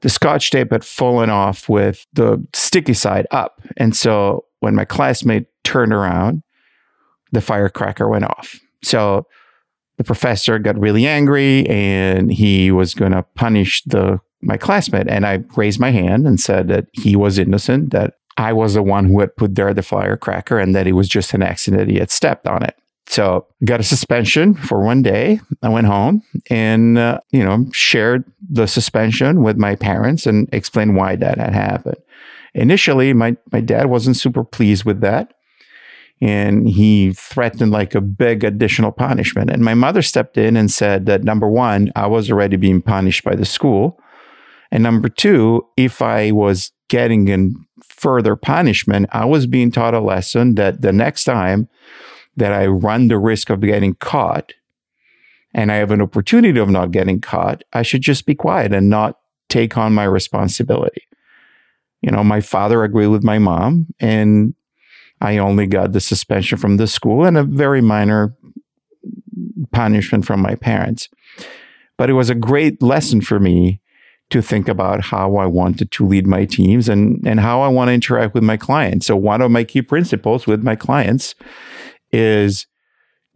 the 0.00 0.08
scotch 0.08 0.50
tape 0.50 0.72
had 0.72 0.84
fallen 0.84 1.30
off 1.30 1.68
with 1.68 2.06
the 2.12 2.44
sticky 2.54 2.94
side 2.94 3.26
up. 3.30 3.60
And 3.76 3.96
so 3.96 4.44
when 4.60 4.74
my 4.74 4.84
classmate 4.84 5.46
turned 5.64 5.92
around, 5.92 6.42
the 7.32 7.40
firecracker 7.40 8.08
went 8.08 8.24
off. 8.24 8.58
So 8.82 9.26
the 9.96 10.04
professor 10.04 10.58
got 10.58 10.78
really 10.78 11.06
angry 11.06 11.66
and 11.68 12.32
he 12.32 12.70
was 12.70 12.94
going 12.94 13.12
to 13.12 13.24
punish 13.34 13.82
the 13.84 14.20
my 14.40 14.56
classmate 14.56 15.08
and 15.08 15.26
I 15.26 15.42
raised 15.56 15.80
my 15.80 15.90
hand 15.90 16.24
and 16.24 16.38
said 16.38 16.68
that 16.68 16.86
he 16.92 17.16
was 17.16 17.40
innocent 17.40 17.90
that 17.90 18.14
I 18.38 18.52
was 18.52 18.74
the 18.74 18.82
one 18.82 19.06
who 19.06 19.20
had 19.20 19.36
put 19.36 19.56
there 19.56 19.74
the 19.74 19.82
firecracker 19.82 20.58
and 20.58 20.74
that 20.74 20.86
it 20.86 20.92
was 20.92 21.08
just 21.08 21.34
an 21.34 21.42
accident 21.42 21.90
he 21.90 21.98
had 21.98 22.10
stepped 22.10 22.46
on 22.46 22.62
it. 22.62 22.76
So 23.08 23.46
got 23.64 23.80
a 23.80 23.82
suspension 23.82 24.54
for 24.54 24.82
one 24.82 25.02
day. 25.02 25.40
I 25.62 25.68
went 25.68 25.86
home 25.86 26.22
and 26.48 26.98
uh, 26.98 27.20
you 27.30 27.44
know 27.44 27.66
shared 27.72 28.24
the 28.48 28.66
suspension 28.66 29.42
with 29.42 29.56
my 29.56 29.74
parents 29.74 30.26
and 30.26 30.48
explained 30.52 30.96
why 30.96 31.16
that 31.16 31.38
had 31.38 31.52
happened. 31.52 31.96
Initially, 32.54 33.12
my 33.12 33.36
my 33.50 33.60
dad 33.60 33.86
wasn't 33.86 34.16
super 34.16 34.44
pleased 34.44 34.84
with 34.84 35.00
that 35.00 35.34
and 36.20 36.68
he 36.68 37.12
threatened 37.12 37.70
like 37.70 37.94
a 37.94 38.00
big 38.00 38.44
additional 38.44 38.92
punishment. 38.92 39.50
And 39.50 39.62
my 39.62 39.74
mother 39.74 40.02
stepped 40.02 40.36
in 40.36 40.56
and 40.56 40.70
said 40.70 41.06
that 41.06 41.24
number 41.24 41.48
one, 41.48 41.92
I 41.94 42.06
was 42.06 42.30
already 42.30 42.56
being 42.56 42.82
punished 42.82 43.24
by 43.24 43.36
the 43.36 43.44
school. 43.44 44.00
And 44.70 44.82
number 44.82 45.08
two, 45.08 45.66
if 45.76 46.02
I 46.02 46.30
was 46.30 46.72
getting 46.88 47.28
in 47.28 47.66
further 47.82 48.36
punishment, 48.36 49.06
I 49.12 49.24
was 49.24 49.46
being 49.46 49.70
taught 49.70 49.94
a 49.94 50.00
lesson 50.00 50.54
that 50.56 50.82
the 50.82 50.92
next 50.92 51.24
time 51.24 51.68
that 52.36 52.52
I 52.52 52.66
run 52.66 53.08
the 53.08 53.18
risk 53.18 53.50
of 53.50 53.60
getting 53.60 53.94
caught 53.94 54.52
and 55.54 55.72
I 55.72 55.76
have 55.76 55.90
an 55.90 56.02
opportunity 56.02 56.60
of 56.60 56.68
not 56.68 56.90
getting 56.90 57.20
caught, 57.20 57.64
I 57.72 57.82
should 57.82 58.02
just 58.02 58.26
be 58.26 58.34
quiet 58.34 58.72
and 58.72 58.88
not 58.88 59.18
take 59.48 59.76
on 59.76 59.94
my 59.94 60.04
responsibility. 60.04 61.02
You 62.02 62.10
know, 62.10 62.22
my 62.22 62.40
father 62.40 62.84
agreed 62.84 63.08
with 63.08 63.24
my 63.24 63.38
mom 63.38 63.86
and 63.98 64.54
I 65.20 65.38
only 65.38 65.66
got 65.66 65.92
the 65.92 66.00
suspension 66.00 66.58
from 66.58 66.76
the 66.76 66.86
school 66.86 67.24
and 67.24 67.36
a 67.36 67.42
very 67.42 67.80
minor 67.80 68.36
punishment 69.72 70.24
from 70.24 70.40
my 70.40 70.54
parents. 70.54 71.08
But 71.96 72.08
it 72.08 72.12
was 72.12 72.30
a 72.30 72.34
great 72.36 72.80
lesson 72.80 73.20
for 73.20 73.40
me 73.40 73.80
to 74.30 74.42
think 74.42 74.68
about 74.68 75.02
how 75.02 75.36
I 75.36 75.46
wanted 75.46 75.90
to 75.92 76.06
lead 76.06 76.26
my 76.26 76.44
teams 76.44 76.88
and, 76.88 77.26
and 77.26 77.40
how 77.40 77.62
I 77.62 77.68
want 77.68 77.88
to 77.88 77.94
interact 77.94 78.34
with 78.34 78.42
my 78.42 78.56
clients. 78.56 79.06
So, 79.06 79.16
one 79.16 79.40
of 79.40 79.50
my 79.50 79.64
key 79.64 79.82
principles 79.82 80.46
with 80.46 80.62
my 80.62 80.76
clients 80.76 81.34
is 82.12 82.66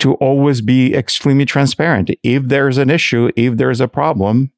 to 0.01 0.15
always 0.15 0.61
be 0.61 0.95
extremely 0.95 1.45
transparent. 1.45 2.11
If 2.23 2.45
there's 2.45 2.79
an 2.79 2.91
issue, 2.91 3.31
if 3.37 3.57
there's 3.57 3.81
a 3.81 3.89
problem, 3.89 4.53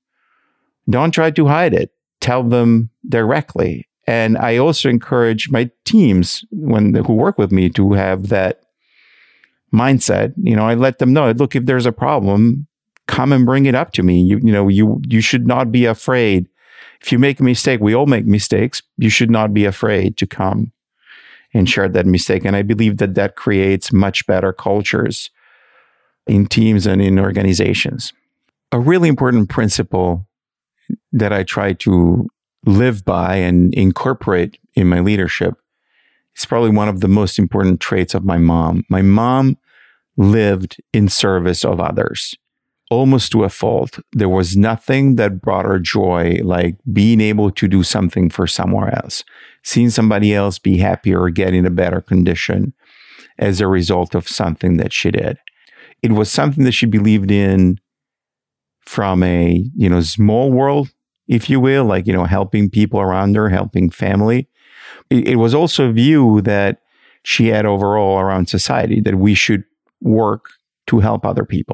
don't 0.89 1.13
try 1.13 1.31
to 1.31 1.47
hide 1.47 1.75
it. 1.75 1.93
Tell 2.21 2.43
them 2.43 2.91
directly. 3.09 3.87
And 4.07 4.37
I 4.37 4.59
also 4.59 4.89
encourage 4.89 5.51
my 5.51 5.71
teams 5.85 6.45
when 6.51 6.95
who 6.95 7.15
work 7.15 7.39
with 7.39 7.53
me 7.53 7.71
to 7.71 7.93
have 7.93 8.29
that 8.29 8.61
mindset. 9.73 10.35
You 10.37 10.57
know, 10.57 10.67
I 10.67 10.75
let 10.75 10.99
them 10.99 11.13
know, 11.13 11.31
look, 11.33 11.57
if 11.57 11.67
there's 11.67 11.87
a 11.87 11.93
problem, 11.93 12.67
come 13.07 13.33
and 13.33 13.47
bring 13.47 13.67
it 13.67 13.75
up 13.75 13.93
to 13.93 14.03
me. 14.03 14.23
You, 14.23 14.39
you 14.39 14.53
know, 14.53 14.69
you 14.69 15.01
you 15.07 15.21
should 15.21 15.47
not 15.47 15.71
be 15.71 15.85
afraid. 15.85 16.49
If 17.01 17.13
you 17.13 17.19
make 17.19 17.41
a 17.41 17.45
mistake, 17.45 17.81
we 17.81 17.95
all 17.95 18.07
make 18.07 18.27
mistakes. 18.27 18.83
You 18.97 19.11
should 19.11 19.31
not 19.31 19.53
be 19.53 19.65
afraid 19.65 20.17
to 20.19 20.27
come 20.27 20.73
and 21.53 21.69
share 21.69 21.89
that 21.89 22.07
mistake. 22.07 22.45
And 22.45 22.57
I 22.57 22.63
believe 22.63 22.97
that 22.99 23.15
that 23.15 23.37
creates 23.37 23.93
much 23.93 24.27
better 24.27 24.53
cultures 24.53 25.31
in 26.27 26.47
teams 26.47 26.87
and 26.87 27.03
in 27.03 27.19
organizations. 27.19 28.13
A 28.73 28.81
really 28.81 29.09
important 29.09 29.51
principle 29.51 30.27
that 31.13 31.33
I 31.33 31.43
try 31.43 31.75
to 31.75 32.29
live 32.67 33.05
by 33.05 33.37
and 33.37 33.75
incorporate 33.75 34.59
in 34.75 34.89
my 34.89 35.01
leadership 35.01 35.55
is 36.37 36.47
probably 36.47 36.71
one 36.71 36.89
of 36.89 37.01
the 37.01 37.09
most 37.09 37.39
important 37.39 37.81
traits 37.81 38.15
of 38.15 38.25
my 38.25 38.39
mom. 38.39 38.85
My 38.89 39.03
mom 39.03 39.59
lived 40.17 40.81
in 40.93 41.09
service 41.09 41.65
of 41.65 41.81
others 41.81 42.37
almost 42.95 43.33
to 43.33 43.45
a 43.45 43.49
fault. 43.49 43.99
There 44.13 44.29
was 44.29 44.57
nothing 44.57 45.17
that 45.17 45.41
brought 45.41 45.65
her 45.65 45.79
joy 45.79 46.41
like 46.43 46.77
being 46.93 47.21
able 47.21 47.51
to 47.51 47.69
do 47.69 47.83
something 47.83 48.31
for 48.31 48.47
somewhere 48.47 48.95
else, 49.03 49.25
seeing 49.63 49.91
somebody 49.91 50.35
else 50.35 50.59
be 50.59 50.79
happier 50.79 51.23
or 51.23 51.31
get 51.31 51.55
in 51.55 51.67
a 51.67 51.71
better 51.71 52.01
condition 52.01 52.73
as 53.39 53.61
a 53.61 53.67
result 53.67 54.15
of 54.15 54.29
something 54.29 54.77
that 54.77 54.93
she 54.93 55.11
did. 55.11 55.39
It 56.03 56.13
was 56.13 56.31
something 56.31 56.65
that 56.65 56.73
she 56.73 56.87
believed 56.87 57.31
in 57.31 57.79
from 58.87 59.23
a, 59.23 59.65
you 59.75 59.89
know, 59.89 60.01
small 60.01 60.53
world, 60.53 60.91
if 61.27 61.49
you 61.49 61.59
will, 61.59 61.85
like, 61.85 62.07
you 62.07 62.13
know, 62.13 62.25
helping 62.25 62.71
people 62.71 63.01
around 63.01 63.35
her, 63.35 63.49
helping 63.49 63.91
family. 63.91 64.49
It, 65.11 65.29
it 65.29 65.37
was 65.37 65.55
also 65.55 65.89
a 65.89 65.93
view 65.93 66.43
that 66.43 66.81
she 67.23 67.49
had 67.49 67.65
overall 67.65 68.19
around 68.19 68.49
society 68.49 69.01
that 69.01 69.17
we 69.17 69.35
should 69.35 69.65
work 70.01 70.51
to 70.87 71.01
help 71.01 71.25
other 71.25 71.45
people. 71.45 71.74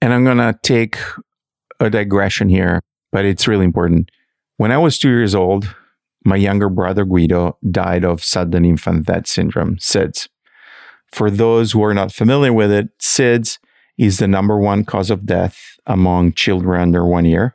And 0.00 0.12
I'm 0.12 0.24
going 0.24 0.38
to 0.38 0.58
take 0.62 0.96
a 1.80 1.90
digression 1.90 2.48
here, 2.48 2.80
but 3.12 3.24
it's 3.24 3.48
really 3.48 3.64
important. 3.64 4.10
When 4.56 4.72
I 4.72 4.78
was 4.78 4.98
two 4.98 5.08
years 5.08 5.34
old, 5.34 5.74
my 6.24 6.36
younger 6.36 6.68
brother 6.68 7.04
Guido 7.04 7.56
died 7.70 8.04
of 8.04 8.22
sudden 8.22 8.64
infant 8.64 9.06
death 9.06 9.26
syndrome, 9.26 9.76
SIDS. 9.76 10.28
For 11.12 11.30
those 11.30 11.72
who 11.72 11.82
are 11.82 11.94
not 11.94 12.12
familiar 12.12 12.52
with 12.52 12.70
it, 12.70 12.96
SIDS 12.98 13.58
is 13.96 14.18
the 14.18 14.28
number 14.28 14.58
one 14.58 14.84
cause 14.84 15.10
of 15.10 15.26
death 15.26 15.78
among 15.86 16.32
children 16.32 16.80
under 16.80 17.04
one 17.04 17.24
year. 17.24 17.54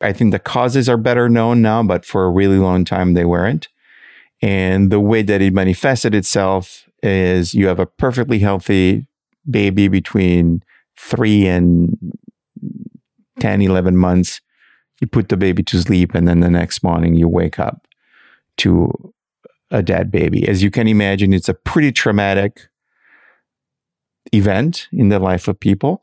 I 0.00 0.12
think 0.12 0.32
the 0.32 0.38
causes 0.38 0.88
are 0.88 0.96
better 0.96 1.28
known 1.28 1.60
now, 1.60 1.82
but 1.82 2.04
for 2.04 2.24
a 2.24 2.30
really 2.30 2.58
long 2.58 2.84
time 2.84 3.14
they 3.14 3.24
weren't. 3.24 3.68
And 4.40 4.90
the 4.90 5.00
way 5.00 5.22
that 5.22 5.42
it 5.42 5.52
manifested 5.52 6.14
itself 6.14 6.88
is 7.02 7.54
you 7.54 7.66
have 7.66 7.78
a 7.78 7.86
perfectly 7.86 8.38
healthy 8.38 9.06
baby 9.48 9.88
between 9.88 10.62
three 11.00 11.46
and 11.46 11.96
10, 13.40 13.62
11 13.62 13.96
months, 13.96 14.40
you 15.00 15.06
put 15.06 15.28
the 15.28 15.36
baby 15.36 15.62
to 15.62 15.80
sleep, 15.80 16.14
and 16.14 16.28
then 16.28 16.40
the 16.40 16.50
next 16.50 16.82
morning 16.82 17.14
you 17.14 17.26
wake 17.26 17.58
up 17.58 17.86
to 18.58 19.12
a 19.70 19.82
dead 19.82 20.10
baby. 20.10 20.46
As 20.46 20.62
you 20.62 20.70
can 20.70 20.86
imagine, 20.86 21.32
it's 21.32 21.48
a 21.48 21.54
pretty 21.54 21.90
traumatic 21.90 22.68
event 24.32 24.88
in 24.92 25.08
the 25.08 25.18
life 25.18 25.48
of 25.48 25.58
people. 25.58 26.02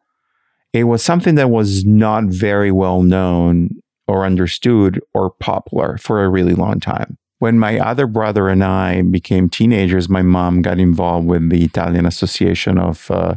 It 0.74 0.86
was 0.86 1.04
something 1.04 1.36
that 1.36 1.50
was 1.50 1.86
not 1.86 2.25
very 2.25 2.72
well 2.72 3.04
known 3.04 3.82
or 4.08 4.25
understood 4.25 5.01
or 5.13 5.30
popular 5.30 5.98
for 5.98 6.24
a 6.24 6.30
really 6.30 6.56
long 6.56 6.80
time. 6.80 7.18
When 7.39 7.60
my 7.60 7.77
other 7.77 8.08
brother 8.08 8.50
and 8.50 8.63
I 8.63 9.04
became 9.04 9.48
teenagers, 9.48 10.10
my 10.10 10.24
mom 10.24 10.63
got 10.63 10.80
involved 10.80 11.27
with 11.27 11.50
the 11.50 11.63
Italian 11.63 12.06
Association 12.06 12.80
of 12.80 13.12
uh, 13.12 13.36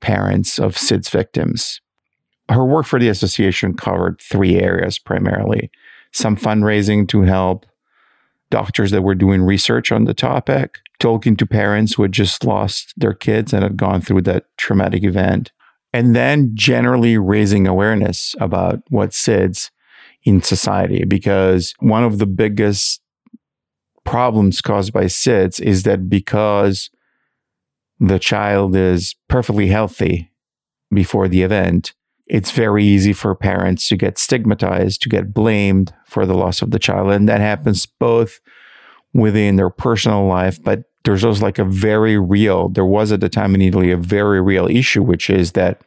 parents 0.00 0.58
of 0.58 0.76
SIDS 0.76 1.10
victims. 1.10 1.80
Her 2.48 2.64
work 2.64 2.86
for 2.86 2.98
the 2.98 3.08
association 3.08 3.74
covered 3.74 4.20
three 4.20 4.56
areas 4.56 4.98
primarily 4.98 5.70
some 6.12 6.36
fundraising 6.36 7.06
to 7.08 7.22
help 7.22 7.66
doctors 8.50 8.90
that 8.90 9.02
were 9.02 9.14
doing 9.14 9.42
research 9.42 9.92
on 9.92 10.04
the 10.04 10.14
topic, 10.14 10.78
talking 10.98 11.36
to 11.36 11.46
parents 11.46 11.94
who 11.94 12.02
had 12.02 12.12
just 12.12 12.44
lost 12.44 12.94
their 12.96 13.12
kids 13.12 13.52
and 13.52 13.62
had 13.62 13.76
gone 13.76 14.00
through 14.00 14.22
that 14.22 14.44
traumatic 14.56 15.04
event, 15.04 15.52
and 15.92 16.16
then 16.16 16.50
generally 16.54 17.18
raising 17.18 17.66
awareness 17.66 18.34
about 18.40 18.80
what 18.88 19.10
SIDS 19.10 19.70
in 20.24 20.42
society. 20.42 21.04
Because 21.04 21.74
one 21.80 22.04
of 22.04 22.18
the 22.18 22.26
biggest 22.26 23.02
problems 24.04 24.62
caused 24.62 24.92
by 24.92 25.04
SIDS 25.04 25.60
is 25.60 25.82
that 25.82 26.08
because 26.08 26.90
the 28.00 28.18
child 28.18 28.76
is 28.76 29.14
perfectly 29.28 29.66
healthy 29.68 30.30
before 30.92 31.28
the 31.28 31.42
event, 31.42 31.94
it's 32.26 32.50
very 32.50 32.84
easy 32.84 33.12
for 33.12 33.34
parents 33.34 33.88
to 33.88 33.96
get 33.96 34.18
stigmatized, 34.18 35.02
to 35.02 35.08
get 35.08 35.32
blamed 35.32 35.92
for 36.06 36.26
the 36.26 36.34
loss 36.34 36.62
of 36.62 36.70
the 36.70 36.78
child. 36.78 37.10
And 37.10 37.28
that 37.28 37.40
happens 37.40 37.86
both 37.86 38.40
within 39.14 39.56
their 39.56 39.70
personal 39.70 40.26
life, 40.26 40.62
but 40.62 40.84
there's 41.04 41.24
also 41.24 41.42
like 41.42 41.58
a 41.58 41.64
very 41.64 42.18
real, 42.18 42.68
there 42.68 42.84
was 42.84 43.12
at 43.12 43.20
the 43.20 43.28
time 43.28 43.54
in 43.54 43.62
Italy 43.62 43.90
a 43.90 43.96
very 43.96 44.42
real 44.42 44.66
issue, 44.66 45.02
which 45.02 45.30
is 45.30 45.52
that, 45.52 45.80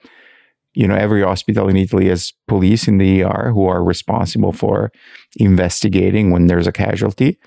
you 0.73 0.87
know, 0.87 0.95
every 0.95 1.21
hospital 1.21 1.69
in 1.69 1.77
Italy 1.77 2.07
has 2.07 2.33
police 2.47 2.87
in 2.87 2.97
the 2.97 3.23
ER 3.23 3.51
who 3.53 3.65
are 3.67 3.83
responsible 3.83 4.51
for 4.51 4.91
investigating 5.35 6.31
when 6.31 6.47
there's 6.47 6.67
a 6.67 6.71
casualty. 6.71 7.37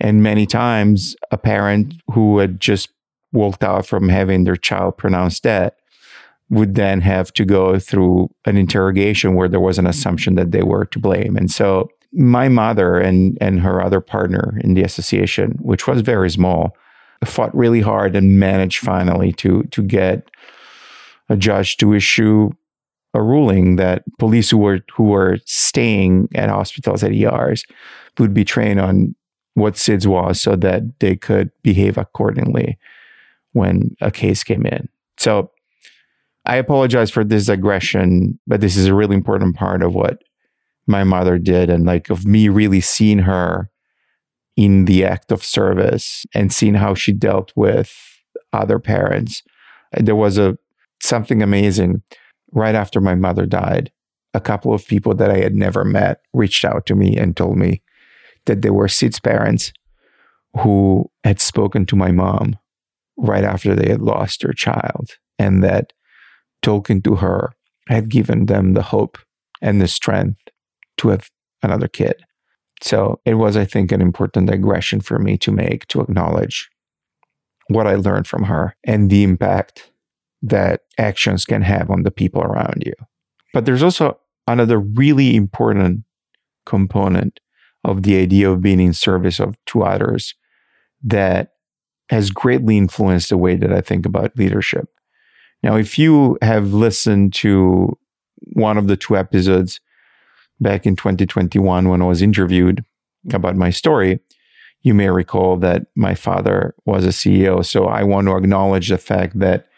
And 0.00 0.22
many 0.22 0.46
times 0.46 1.14
a 1.30 1.36
parent 1.36 1.94
who 2.12 2.38
had 2.38 2.60
just 2.60 2.88
walked 3.32 3.64
out 3.64 3.86
from 3.86 4.08
having 4.08 4.44
their 4.44 4.56
child 4.56 4.96
pronounced 4.96 5.42
dead 5.42 5.72
would 6.50 6.74
then 6.74 7.00
have 7.00 7.32
to 7.32 7.44
go 7.44 7.78
through 7.78 8.30
an 8.44 8.56
interrogation 8.58 9.34
where 9.34 9.48
there 9.48 9.60
was 9.60 9.78
an 9.78 9.84
mm-hmm. 9.84 9.90
assumption 9.90 10.34
that 10.34 10.52
they 10.52 10.62
were 10.62 10.84
to 10.86 10.98
blame. 10.98 11.36
And 11.36 11.50
so 11.50 11.88
my 12.12 12.48
mother 12.48 12.98
and, 12.98 13.38
and 13.40 13.60
her 13.60 13.82
other 13.82 14.00
partner 14.00 14.58
in 14.62 14.74
the 14.74 14.82
association, 14.82 15.52
which 15.62 15.86
was 15.86 16.02
very 16.02 16.30
small, 16.30 16.76
fought 17.24 17.54
really 17.54 17.80
hard 17.80 18.14
and 18.14 18.38
managed 18.38 18.80
finally 18.80 19.32
to, 19.32 19.62
to 19.64 19.82
get 19.82 20.30
a 21.30 21.36
judge 21.36 21.78
to 21.78 21.94
issue 21.94 22.50
a 23.14 23.22
ruling 23.22 23.76
that 23.76 24.04
police 24.18 24.50
who 24.50 24.58
were 24.58 24.80
who 24.94 25.04
were 25.04 25.38
staying 25.44 26.28
at 26.34 26.48
hospitals 26.48 27.02
at 27.04 27.12
ERs 27.12 27.64
would 28.18 28.32
be 28.32 28.44
trained 28.44 28.80
on 28.80 29.14
what 29.54 29.74
SIDS 29.74 30.06
was 30.06 30.40
so 30.40 30.56
that 30.56 30.82
they 31.00 31.14
could 31.14 31.50
behave 31.62 31.98
accordingly 31.98 32.78
when 33.52 33.96
a 34.00 34.10
case 34.10 34.42
came 34.44 34.66
in. 34.66 34.88
So 35.18 35.50
I 36.44 36.56
apologize 36.56 37.10
for 37.10 37.24
this 37.24 37.48
aggression, 37.48 38.38
but 38.46 38.60
this 38.60 38.76
is 38.76 38.86
a 38.86 38.94
really 38.94 39.14
important 39.14 39.56
part 39.56 39.82
of 39.82 39.94
what 39.94 40.22
my 40.86 41.04
mother 41.04 41.38
did 41.38 41.70
and 41.70 41.86
like 41.86 42.10
of 42.10 42.26
me 42.26 42.48
really 42.48 42.80
seeing 42.80 43.20
her 43.20 43.70
in 44.56 44.84
the 44.86 45.04
act 45.04 45.30
of 45.30 45.44
service 45.44 46.26
and 46.34 46.52
seeing 46.52 46.74
how 46.74 46.94
she 46.94 47.12
dealt 47.12 47.52
with 47.54 47.94
other 48.52 48.78
parents. 48.78 49.42
There 49.92 50.16
was 50.16 50.38
a 50.38 50.58
something 51.00 51.42
amazing 51.42 52.02
right 52.52 52.74
after 52.74 53.00
my 53.00 53.14
mother 53.14 53.46
died. 53.46 53.90
A 54.34 54.40
couple 54.40 54.74
of 54.74 54.86
people 54.86 55.14
that 55.14 55.30
I 55.30 55.38
had 55.38 55.54
never 55.54 55.84
met 55.84 56.20
reached 56.32 56.64
out 56.64 56.86
to 56.86 56.94
me 56.94 57.16
and 57.16 57.36
told 57.36 57.56
me 57.56 57.82
that 58.46 58.62
they 58.62 58.70
were 58.70 58.88
SIDS 58.88 59.22
parents 59.22 59.72
who 60.60 61.10
had 61.24 61.40
spoken 61.40 61.86
to 61.86 61.96
my 61.96 62.10
mom 62.10 62.56
right 63.16 63.44
after 63.44 63.74
they 63.74 63.90
had 63.90 64.00
lost 64.00 64.42
their 64.42 64.52
child, 64.52 65.10
and 65.38 65.62
that 65.62 65.92
talking 66.62 67.02
to 67.02 67.16
her 67.16 67.52
had 67.88 68.08
given 68.08 68.46
them 68.46 68.74
the 68.74 68.82
hope 68.82 69.18
and 69.60 69.80
the 69.80 69.88
strength 69.88 70.48
to 70.98 71.08
have 71.08 71.30
another 71.62 71.88
kid. 71.88 72.22
So 72.82 73.20
it 73.24 73.34
was, 73.34 73.56
I 73.56 73.64
think, 73.64 73.92
an 73.92 74.00
important 74.00 74.50
digression 74.50 75.00
for 75.00 75.18
me 75.18 75.38
to 75.38 75.52
make 75.52 75.86
to 75.88 76.00
acknowledge 76.00 76.68
what 77.68 77.86
I 77.86 77.94
learned 77.94 78.26
from 78.26 78.44
her 78.44 78.76
and 78.84 79.08
the 79.08 79.22
impact 79.22 79.92
that 80.42 80.80
actions 80.98 81.44
can 81.44 81.62
have 81.62 81.90
on 81.90 82.02
the 82.02 82.10
people 82.10 82.42
around 82.42 82.82
you. 82.84 82.94
But 83.52 83.64
there's 83.64 83.82
also 83.82 84.18
another 84.48 84.80
really 84.80 85.36
important 85.36 86.04
component 86.66 87.38
of 87.84 88.02
the 88.02 88.18
idea 88.18 88.50
of 88.50 88.62
being 88.62 88.80
in 88.80 88.92
service 88.92 89.38
of 89.38 89.56
to 89.66 89.82
others 89.82 90.34
that 91.04 91.51
has 92.08 92.30
greatly 92.30 92.76
influenced 92.76 93.30
the 93.30 93.38
way 93.38 93.56
that 93.56 93.72
I 93.72 93.80
think 93.80 94.06
about 94.06 94.36
leadership. 94.36 94.88
Now, 95.62 95.76
if 95.76 95.98
you 95.98 96.38
have 96.42 96.72
listened 96.72 97.32
to 97.34 97.96
one 98.54 98.76
of 98.76 98.88
the 98.88 98.96
two 98.96 99.16
episodes 99.16 99.80
back 100.60 100.86
in 100.86 100.96
2021 100.96 101.88
when 101.88 102.02
I 102.02 102.04
was 102.04 102.22
interviewed 102.22 102.84
about 103.32 103.56
my 103.56 103.70
story, 103.70 104.20
you 104.82 104.94
may 104.94 105.08
recall 105.08 105.56
that 105.58 105.86
my 105.94 106.14
father 106.14 106.74
was 106.84 107.04
a 107.04 107.10
CEO. 107.10 107.64
So 107.64 107.86
I 107.86 108.02
want 108.02 108.26
to 108.26 108.36
acknowledge 108.36 108.88
the 108.88 108.98
fact 108.98 109.38
that 109.38 109.68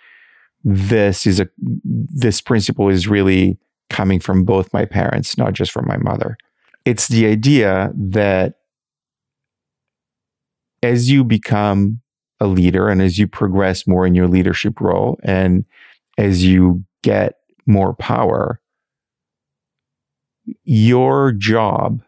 this 0.65 1.27
is 1.27 1.41
a 1.41 1.49
this 1.59 2.41
principle 2.41 2.89
is 2.89 3.07
really 3.07 3.59
coming 3.91 4.19
from 4.19 4.45
both 4.45 4.73
my 4.73 4.87
parents, 4.87 5.37
not 5.37 5.53
just 5.53 5.71
from 5.71 5.87
my 5.87 5.99
mother. 5.99 6.39
It's 6.87 7.09
the 7.09 7.27
idea 7.27 7.93
that 7.95 8.55
as 10.83 11.11
you 11.11 11.23
become 11.23 12.01
a 12.45 12.47
leader 12.47 12.89
and 12.89 13.01
as 13.01 13.19
you 13.19 13.27
progress 13.27 13.87
more 13.87 14.07
in 14.07 14.15
your 14.15 14.29
leadership 14.29 14.81
role 14.81 15.19
and 15.23 15.65
as 16.19 16.45
you 16.45 16.85
get 17.03 17.39
more 17.67 17.95
power, 17.95 18.61
your 20.65 21.33
job 21.33 22.03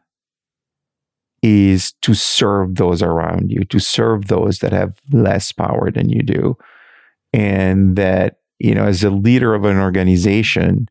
is 1.43 1.93
to 2.03 2.13
serve 2.13 2.75
those 2.75 3.03
around 3.03 3.51
you, 3.51 3.65
to 3.65 3.79
serve 3.79 4.27
those 4.27 4.59
that 4.59 4.73
have 4.73 5.01
less 5.11 5.53
power 5.53 5.91
than 5.91 6.09
you 6.09 6.23
do. 6.23 6.57
And 7.33 7.97
that, 7.97 8.41
you 8.59 8.75
know, 8.75 8.85
as 8.85 9.03
a 9.03 9.11
leader 9.11 9.55
of 9.55 9.65
an 9.65 9.79
organization, 9.79 10.89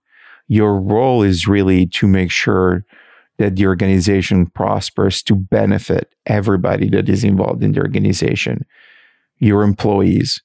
your 0.48 0.80
role 0.80 1.24
is 1.24 1.48
really 1.48 1.88
to 1.88 2.08
make 2.08 2.32
sure 2.32 2.86
that 3.38 3.56
the 3.56 3.68
organization 3.68 4.46
prospers 4.48 5.22
to 5.24 5.36
benefit 5.36 6.16
everybody 6.26 6.90
that 6.90 7.10
is 7.10 7.24
involved 7.24 7.64
in 7.64 7.74
the 7.74 7.82
organization 7.82 8.66
your 9.40 9.64
employees, 9.64 10.42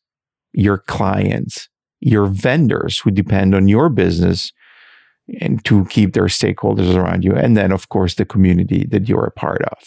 your 0.53 0.79
clients, 0.79 1.69
your 2.01 2.27
vendors 2.27 2.99
who 2.99 3.11
depend 3.11 3.55
on 3.55 3.69
your 3.69 3.89
business 3.89 4.53
and 5.41 5.65
to 5.65 5.85
keep 5.87 6.13
their 6.13 6.25
stakeholders 6.25 6.95
around 6.95 7.25
you. 7.25 7.35
And 7.35 7.57
then, 7.57 7.73
of 7.73 7.89
course, 7.89 8.15
the 8.15 8.25
community 8.25 8.85
that 8.91 9.09
you're 9.09 9.25
a 9.25 9.31
part 9.31 9.63
of. 9.63 9.79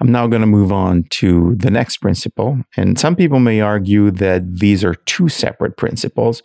I'm 0.00 0.12
now 0.12 0.26
going 0.26 0.42
to 0.42 0.46
move 0.46 0.72
on 0.72 1.04
to 1.10 1.54
the 1.56 1.70
next 1.70 1.98
principle. 1.98 2.60
And 2.76 2.98
some 2.98 3.16
people 3.16 3.40
may 3.40 3.60
argue 3.60 4.10
that 4.12 4.58
these 4.58 4.84
are 4.84 4.94
two 4.94 5.28
separate 5.28 5.76
principles, 5.76 6.42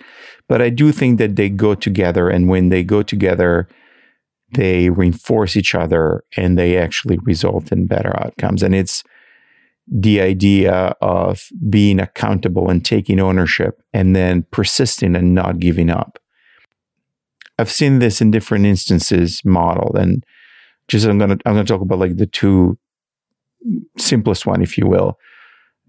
but 0.48 0.62
I 0.62 0.70
do 0.70 0.92
think 0.92 1.20
that 1.20 1.36
they 1.36 1.50
go 1.50 1.76
together. 1.76 2.30
And 2.30 2.48
when 2.48 2.70
they 2.70 2.84
go 2.84 3.04
together, 3.04 3.68
they 4.54 4.90
reinforce 4.90 5.58
each 5.58 5.76
other 5.76 6.24
and 6.38 6.58
they 6.58 6.78
actually 6.78 7.18
result 7.24 7.72
in 7.72 7.88
better 7.88 8.18
outcomes. 8.24 8.64
And 8.64 8.74
it's 8.74 9.04
the 9.88 10.22
idea 10.22 10.96
of 11.02 11.50
being 11.70 12.00
accountable 12.00 12.70
and 12.70 12.86
taking 12.86 13.20
ownership 13.20 13.82
and 13.94 14.16
then 14.16 14.46
persisting 14.52 15.16
and 15.16 15.34
not 15.34 15.60
giving 15.60 15.90
up. 15.90 16.20
I've 17.60 17.72
seen 17.72 18.00
this 18.00 18.22
in 18.22 18.32
different 18.32 18.66
instances 18.66 19.44
modeled 19.44 19.98
and 19.98 20.26
just 20.88 21.06
I'm 21.06 21.18
gonna 21.18 21.38
I'm 21.46 21.54
gonna 21.54 21.64
talk 21.64 21.82
about 21.82 22.00
like 22.00 22.18
the 22.18 22.26
two 22.26 22.78
simplest 23.98 24.46
one, 24.46 24.62
if 24.62 24.78
you 24.78 24.88
will. 24.88 25.18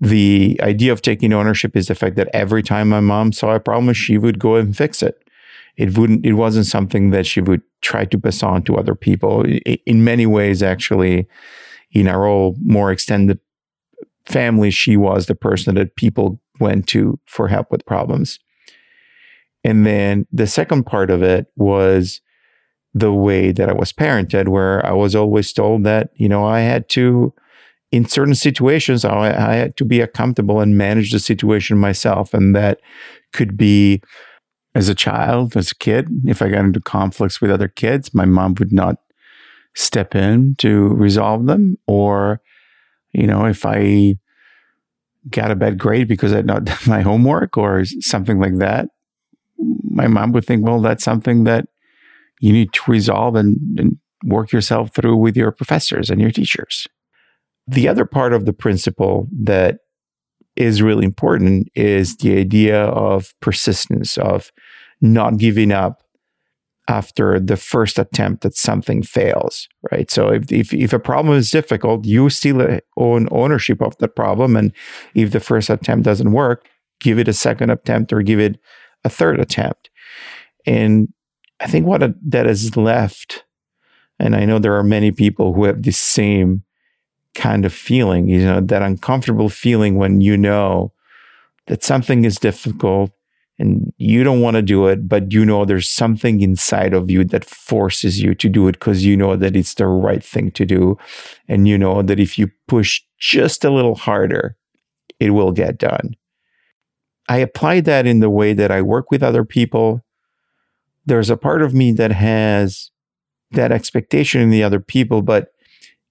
The 0.01 0.59
idea 0.63 0.93
of 0.93 1.03
taking 1.03 1.33
ownership 1.33 1.77
is 1.77 1.87
the 1.87 1.95
fact 1.95 2.17
that 2.17 2.29
every 2.33 2.63
time 2.63 2.89
my 2.89 3.01
mom 3.01 3.33
saw 3.33 3.55
a 3.55 3.61
problem, 3.61 3.93
she 3.95 4.19
would 4.19 4.39
go 4.39 4.57
and 4.57 4.77
fix 4.77 5.03
it. 5.03 5.17
It 5.77 5.97
wouldn't. 5.97 6.27
It 6.27 6.35
wasn't 6.35 6.67
something 6.67 7.11
that 7.11 7.27
she 7.27 7.41
would 7.41 7.63
try 7.81 8.05
to 8.05 8.19
pass 8.19 8.43
on 8.43 8.63
to 8.65 8.77
other 8.77 8.95
people. 8.95 9.45
In 9.87 10.05
many 10.05 10.27
ways, 10.27 10.63
actually, 10.63 11.29
in 11.93 12.09
our 12.09 12.27
all 12.27 12.57
more 12.65 12.93
extended 12.93 13.39
family, 14.27 14.71
she 14.71 14.97
was 14.97 15.27
the 15.27 15.35
person 15.35 15.75
that 15.75 15.97
people 15.97 16.41
went 16.61 16.87
to 16.89 17.19
for 17.27 17.49
help 17.49 17.71
with 17.71 17.87
problems. 17.87 18.39
And 19.65 19.87
then 19.87 20.27
the 20.33 20.47
second 20.47 20.85
part 20.85 21.11
of 21.11 21.23
it 21.23 21.47
was 21.57 22.21
the 22.95 23.13
way 23.13 23.53
that 23.53 23.69
I 23.69 23.73
was 23.73 23.93
parented, 23.93 24.49
where 24.49 24.85
I 24.85 24.93
was 24.93 25.15
always 25.15 25.53
told 25.53 25.85
that, 25.85 26.11
you 26.17 26.29
know, 26.29 26.45
I 26.45 26.61
had 26.61 26.89
to, 26.91 27.33
in 27.91 28.07
certain 28.07 28.35
situations, 28.35 29.05
I, 29.05 29.29
I 29.29 29.55
had 29.55 29.77
to 29.79 29.85
be 29.85 30.01
accountable 30.01 30.61
and 30.61 30.77
manage 30.77 31.13
the 31.13 31.19
situation 31.19 31.79
myself. 31.79 32.35
And 32.35 32.55
that 32.55 32.81
could 33.33 33.57
be 33.57 34.03
as 34.75 34.89
a 34.89 34.95
child, 34.95 35.57
as 35.57 35.71
a 35.71 35.77
kid, 35.77 36.09
if 36.27 36.43
I 36.43 36.49
got 36.49 36.65
into 36.65 36.81
conflicts 36.81 37.41
with 37.41 37.51
other 37.51 37.69
kids, 37.69 38.15
my 38.15 38.25
mom 38.25 38.55
would 38.59 38.73
not 38.73 38.97
step 39.75 40.15
in 40.15 40.55
to 40.59 40.89
resolve 40.89 41.47
them. 41.47 41.79
Or, 41.87 42.41
you 43.13 43.27
know, 43.27 43.47
if 43.47 43.65
I 43.65 44.17
got 45.31 45.51
a 45.51 45.57
bad 45.57 45.79
grade 45.79 46.09
because 46.09 46.33
I 46.33 46.37
had 46.37 46.47
not 46.47 46.65
done 46.65 46.79
my 46.87 47.03
homework 47.03 47.57
or 47.57 47.85
something 47.85 48.41
like 48.41 48.59
that, 48.59 48.89
my 49.59 50.07
mom 50.07 50.33
would 50.33 50.45
think, 50.45 50.65
well, 50.65 50.81
that's 50.81 51.05
something 51.05 51.45
that 51.45 51.67
you 52.41 52.53
need 52.53 52.73
to 52.73 52.91
resolve 52.91 53.37
and, 53.37 53.57
and 53.79 53.99
work 54.25 54.53
yourself 54.53 54.95
through 54.95 55.17
with 55.17 55.37
your 55.37 55.53
professors 55.53 56.11
and 56.11 56.21
your 56.21 56.31
teachers. 56.31 56.87
The 57.69 57.89
other 57.89 58.05
part 58.05 58.33
of 58.33 58.45
the 58.45 58.53
principle 58.53 59.29
that 59.45 59.79
is 60.57 60.83
really 60.83 61.05
important 61.05 61.69
is 61.75 62.17
the 62.17 62.37
idea 62.37 62.83
of 62.83 63.33
persistence, 63.41 64.19
of 64.19 64.51
not 65.01 65.37
giving 65.37 65.73
up 65.73 66.02
after 66.89 67.39
the 67.39 67.57
first 67.57 67.99
attempt 67.99 68.43
that 68.43 68.57
something 68.57 69.03
fails, 69.03 69.69
right? 69.91 70.11
So 70.11 70.29
if, 70.29 70.51
if, 70.51 70.75
if 70.75 70.93
a 70.93 70.99
problem 70.99 71.37
is 71.37 71.51
difficult, 71.51 72.05
you 72.05 72.29
still 72.29 72.61
uh, 72.61 72.81
own 72.97 73.29
ownership 73.31 73.81
of 73.81 73.97
the 73.99 74.09
problem. 74.09 74.57
And 74.57 74.73
if 75.15 75.31
the 75.31 75.41
first 75.41 75.71
attempt 75.71 76.05
doesn't 76.05 76.33
work, 76.33 76.69
give 77.01 77.19
it 77.19 77.29
a 77.29 77.33
second 77.33 77.71
attempt 77.71 78.13
or 78.13 78.23
give 78.23 78.41
it 78.41 78.59
a 79.05 79.09
third 79.09 79.39
attempt. 79.41 79.91
And 80.67 81.13
I 81.61 81.67
think 81.67 81.87
what 81.87 82.03
a, 82.03 82.15
that 82.27 82.47
is 82.47 82.77
left, 82.77 83.45
and 84.19 84.35
I 84.35 84.45
know 84.45 84.59
there 84.59 84.77
are 84.77 84.85
many 84.85 85.13
people 85.13 85.53
who 85.53 85.65
have 85.65 85.83
the 85.83 85.93
same 85.93 86.65
kind 87.35 87.65
of 87.65 87.73
feeling, 87.73 88.29
you 88.29 88.45
know, 88.45 88.61
that 88.61 88.83
uncomfortable 88.83 89.49
feeling 89.49 89.97
when 89.97 90.21
you 90.21 90.37
know 90.37 90.93
that 91.67 91.83
something 91.83 92.25
is 92.25 92.39
difficult 92.39 93.11
and 93.59 93.93
you 93.99 94.25
don't 94.25 94.41
want 94.41 94.57
to 94.57 94.63
do 94.63 94.87
it, 94.87 95.09
but 95.09 95.33
you 95.33 95.45
know 95.45 95.65
there's 95.65 95.89
something 95.89 96.41
inside 96.41 96.95
of 96.95 97.11
you 97.11 97.25
that 97.25 97.45
forces 97.45 98.21
you 98.21 98.35
to 98.35 98.49
do 98.49 98.67
it 98.69 98.73
because 98.73 99.05
you 99.05 99.17
know 99.17 99.37
that 99.37 99.57
it's 99.57 99.75
the 99.75 99.87
right 99.87 100.25
thing 100.25 100.51
to 100.53 100.65
do. 100.65 100.97
And 101.49 101.69
you 101.69 101.79
know 101.79 102.03
that 102.03 102.19
if 102.19 102.39
you 102.39 102.51
push 102.67 103.03
just 103.19 103.65
a 103.65 103.71
little 103.71 103.95
harder, 103.95 104.57
it 105.21 105.31
will 105.31 105.53
get 105.53 105.79
done. 105.79 106.17
I 107.29 107.39
apply 107.39 107.81
that 107.83 108.07
in 108.07 108.21
the 108.21 108.31
way 108.31 108.53
that 108.53 108.71
I 108.71 108.83
work 108.83 109.11
with 109.11 109.23
other 109.23 109.45
people. 109.45 110.01
There's 111.07 111.31
a 111.31 111.37
part 111.37 111.63
of 111.63 111.75
me 111.75 111.93
that 111.93 112.13
has 112.13 112.91
that 113.53 113.71
expectation 113.71 114.41
in 114.41 114.51
the 114.51 114.63
other 114.63 114.81
people, 114.81 115.23
but 115.23 115.49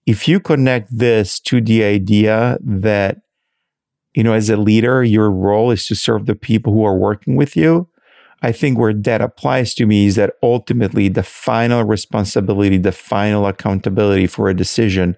if 0.05 0.27
you 0.27 0.39
connect 0.39 0.95
this 0.95 1.39
to 1.41 1.61
the 1.61 1.83
idea 1.83 2.57
that, 2.61 3.17
you 4.13 4.23
know, 4.23 4.33
as 4.33 4.49
a 4.49 4.57
leader, 4.57 5.03
your 5.03 5.31
role 5.31 5.71
is 5.71 5.87
to 5.87 5.95
serve 5.95 6.25
the 6.25 6.35
people 6.35 6.73
who 6.73 6.83
are 6.83 6.97
working 6.97 7.35
with 7.35 7.55
you, 7.55 7.87
I 8.41 8.51
think 8.51 8.77
where 8.77 8.93
that 8.93 9.21
applies 9.21 9.73
to 9.75 9.85
me 9.85 10.07
is 10.07 10.15
that 10.15 10.33
ultimately 10.41 11.09
the 11.09 11.23
final 11.23 11.83
responsibility, 11.83 12.77
the 12.77 12.91
final 12.91 13.45
accountability 13.45 14.27
for 14.27 14.49
a 14.49 14.55
decision 14.55 15.15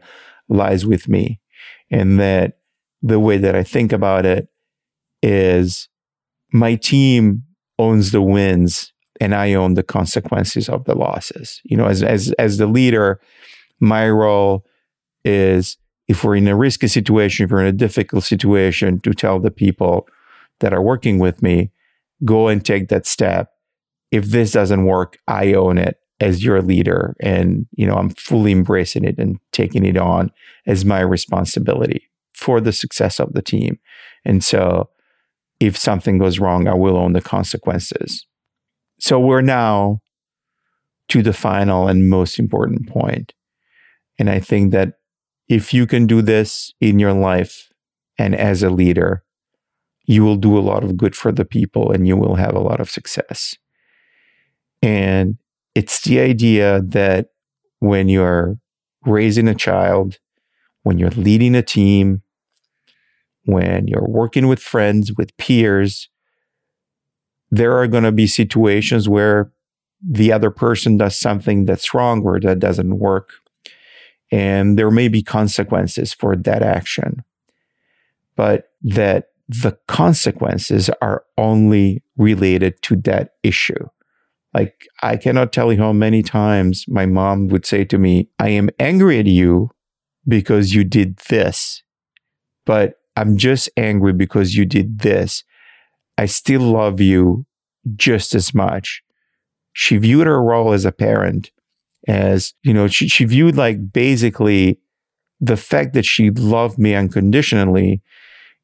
lies 0.50 0.86
with 0.86 1.08
me. 1.08 1.40
And 1.90 2.20
that 2.20 2.58
the 3.02 3.20
way 3.20 3.38
that 3.38 3.56
I 3.56 3.64
think 3.64 3.94
about 3.94 4.26
it 4.26 4.50
is 5.22 5.88
my 6.52 6.76
team 6.76 7.44
owns 7.80 8.12
the 8.12 8.22
wins 8.22 8.92
and 9.22 9.34
I 9.34 9.54
own 9.54 9.76
the 9.76 9.84
consequences 9.84 10.68
of 10.68 10.84
the 10.84 10.96
losses. 10.96 11.62
You 11.64 11.78
know, 11.78 11.86
as 11.86 12.04
as 12.04 12.34
as 12.34 12.58
the 12.58 12.68
leader, 12.68 13.22
my 13.80 14.10
role 14.10 14.66
is 15.24 15.78
if 16.08 16.24
we're 16.24 16.36
in 16.36 16.48
a 16.48 16.56
risky 16.56 16.88
situation, 16.88 17.46
if 17.46 17.52
we're 17.52 17.62
in 17.62 17.68
a 17.68 17.72
difficult 17.72 18.24
situation, 18.24 19.00
to 19.02 19.14
tell 19.14 19.40
the 19.40 19.52
people 19.52 20.08
that 20.60 20.74
are 20.74 20.82
working 20.82 21.20
with 21.20 21.42
me, 21.42 21.72
go 22.26 22.48
and 22.48 22.66
take 22.66 22.90
that 22.90 23.06
step. 23.06 23.52
If 24.12 24.26
this 24.26 24.52
doesn't 24.52 24.86
work, 24.86 25.18
I 25.28 25.54
own 25.54 25.78
it 25.78 25.98
as 26.20 26.44
your 26.44 26.62
leader. 26.62 27.16
And, 27.22 27.66
you 27.72 27.88
know, 27.88 27.96
I'm 27.96 28.10
fully 28.12 28.52
embracing 28.52 29.04
it 29.04 29.18
and 29.18 29.40
taking 29.52 29.86
it 29.86 29.98
on 29.98 30.32
as 30.66 30.86
my 30.86 31.02
responsibility 31.02 32.10
for 32.34 32.62
the 32.62 32.72
success 32.72 33.20
of 33.20 33.34
the 33.34 33.42
team. 33.42 33.80
And 34.26 34.44
so 34.44 34.90
if 35.60 35.78
something 35.78 36.18
goes 36.18 36.40
wrong, 36.40 36.68
I 36.68 36.74
will 36.74 36.98
own 36.98 37.14
the 37.14 37.22
consequences. 37.22 38.26
So 39.00 39.20
we're 39.20 39.42
now 39.42 40.02
to 41.10 41.22
the 41.22 41.34
final 41.34 41.88
and 41.88 42.10
most 42.10 42.40
important 42.40 42.88
point. 42.88 43.34
And 44.20 44.30
I 44.30 44.40
think 44.40 44.72
that 44.72 44.94
if 45.48 45.74
you 45.74 45.86
can 45.86 46.08
do 46.08 46.22
this 46.22 46.74
in 46.80 47.00
your 47.00 47.14
life 47.14 47.70
and 48.18 48.36
as 48.36 48.64
a 48.64 48.70
leader, 48.70 49.24
you 50.06 50.24
will 50.24 50.36
do 50.36 50.58
a 50.58 50.62
lot 50.62 50.84
of 50.84 50.98
good 50.98 51.16
for 51.16 51.32
the 51.32 51.46
people 51.46 51.92
and 51.92 52.08
you 52.08 52.18
will 52.18 52.36
have 52.36 52.56
a 52.56 52.60
lot 52.60 52.80
of 52.80 52.90
success. 52.90 53.56
And 54.82 55.38
it's 55.76 56.02
the 56.02 56.20
idea 56.20 56.82
that 56.82 57.28
when 57.80 58.10
you're 58.10 58.58
raising 59.06 59.48
a 59.48 59.56
child, 59.56 60.20
when 60.84 60.98
you're 60.98 61.10
leading 61.12 61.56
a 61.56 61.62
team, 61.62 62.22
when 63.46 63.88
you're 63.88 64.08
working 64.08 64.48
with 64.48 64.60
friends, 64.60 65.12
with 65.18 65.36
peers, 65.38 66.10
there 67.52 67.78
are 67.78 67.88
going 67.88 68.04
to 68.04 68.12
be 68.12 68.28
situations 68.28 69.08
where 69.08 69.52
the 70.06 70.32
other 70.34 70.52
person 70.52 70.98
does 70.98 71.18
something 71.18 71.66
that's 71.66 71.94
wrong 71.94 72.22
or 72.24 72.40
that 72.40 72.60
doesn't 72.60 73.00
work 73.00 73.34
and 74.34 74.80
there 74.80 74.90
may 74.90 75.08
be 75.10 75.22
consequences 75.22 76.12
for 76.12 76.36
that 76.36 76.64
action. 76.64 77.24
But 78.36 78.72
that 78.82 79.28
the 79.48 79.78
consequences 79.88 80.90
are 81.04 81.24
only 81.38 82.02
related 82.18 82.82
to 82.82 82.96
that 82.96 83.36
issue. 83.44 83.88
Like, 84.52 84.88
I 85.04 85.18
cannot 85.18 85.54
tell 85.54 85.72
you 85.72 85.78
how 85.78 85.94
many 85.94 86.24
times 86.24 86.86
my 86.88 87.06
mom 87.06 87.48
would 87.50 87.68
say 87.68 87.86
to 87.86 88.00
me, 88.00 88.28
I 88.40 88.50
am 88.50 88.72
angry 88.80 89.20
at 89.20 89.28
you 89.28 89.70
because 90.28 90.74
you 90.74 90.84
did 90.84 91.18
this, 91.30 91.84
but 92.66 92.96
I'm 93.16 93.38
just 93.38 93.70
angry 93.78 94.14
because 94.14 94.56
you 94.56 94.66
did 94.66 95.00
this. 95.00 95.44
I 96.18 96.26
still 96.26 96.62
love 96.62 97.00
you 97.00 97.46
just 97.96 98.34
as 98.34 98.52
much. 98.52 99.04
She 99.74 99.98
viewed 99.98 100.26
her 100.26 100.42
role 100.42 100.74
as 100.74 100.86
a 100.86 100.92
parent 100.92 101.52
as, 102.08 102.54
you 102.64 102.74
know, 102.74 102.88
she, 102.88 103.08
she 103.08 103.26
viewed 103.26 103.56
like 103.56 103.92
basically 103.92 104.80
the 105.40 105.58
fact 105.58 105.94
that 105.94 106.06
she 106.06 106.30
loved 106.32 106.78
me 106.78 106.96
unconditionally 106.96 108.02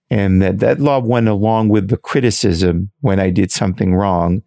and 0.10 0.42
that 0.42 0.60
that 0.60 0.80
love 0.80 1.06
went 1.06 1.28
along 1.28 1.70
with 1.70 1.90
the 1.90 1.98
criticism 1.98 2.92
when 3.02 3.20
I 3.20 3.30
did 3.30 3.52
something 3.52 3.96
wrong, 3.96 4.42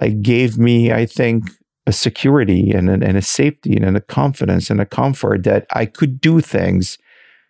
like 0.00 0.22
gave 0.22 0.58
me, 0.58 0.92
I 0.92 1.06
think, 1.06 1.44
a 1.86 1.92
security 1.92 2.72
and 2.72 2.90
and 2.90 3.16
a 3.16 3.22
safety 3.22 3.76
and 3.76 3.96
a 3.96 4.00
confidence 4.00 4.70
and 4.70 4.80
a 4.80 4.86
comfort 4.86 5.44
that 5.44 5.66
I 5.70 5.86
could 5.86 6.20
do 6.20 6.40
things 6.40 6.98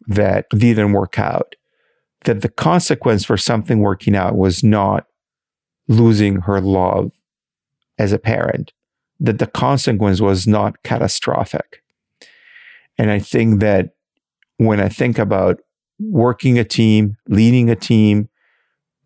that 0.07 0.49
didn't 0.51 0.93
work 0.93 1.19
out. 1.19 1.55
That 2.25 2.43
the 2.43 2.49
consequence 2.49 3.25
for 3.25 3.37
something 3.37 3.81
working 3.81 4.17
out 4.17 4.37
was 4.37 4.63
not 4.63 5.07
losing 5.89 6.43
her 6.43 6.61
love 6.61 7.13
as 7.99 8.13
a 8.13 8.19
parent, 8.19 8.73
that 9.21 9.39
the 9.39 9.47
consequence 9.47 10.21
was 10.21 10.47
not 10.47 10.83
catastrophic. 10.83 11.83
And 12.99 13.11
I 13.11 13.19
think 13.19 13.61
that 13.61 13.91
when 14.59 14.81
I 14.81 14.89
think 14.89 15.19
about 15.19 15.61
working 15.99 16.59
a 16.59 16.65
team, 16.65 17.17
leading 17.29 17.71
a 17.71 17.77
team, 17.77 18.29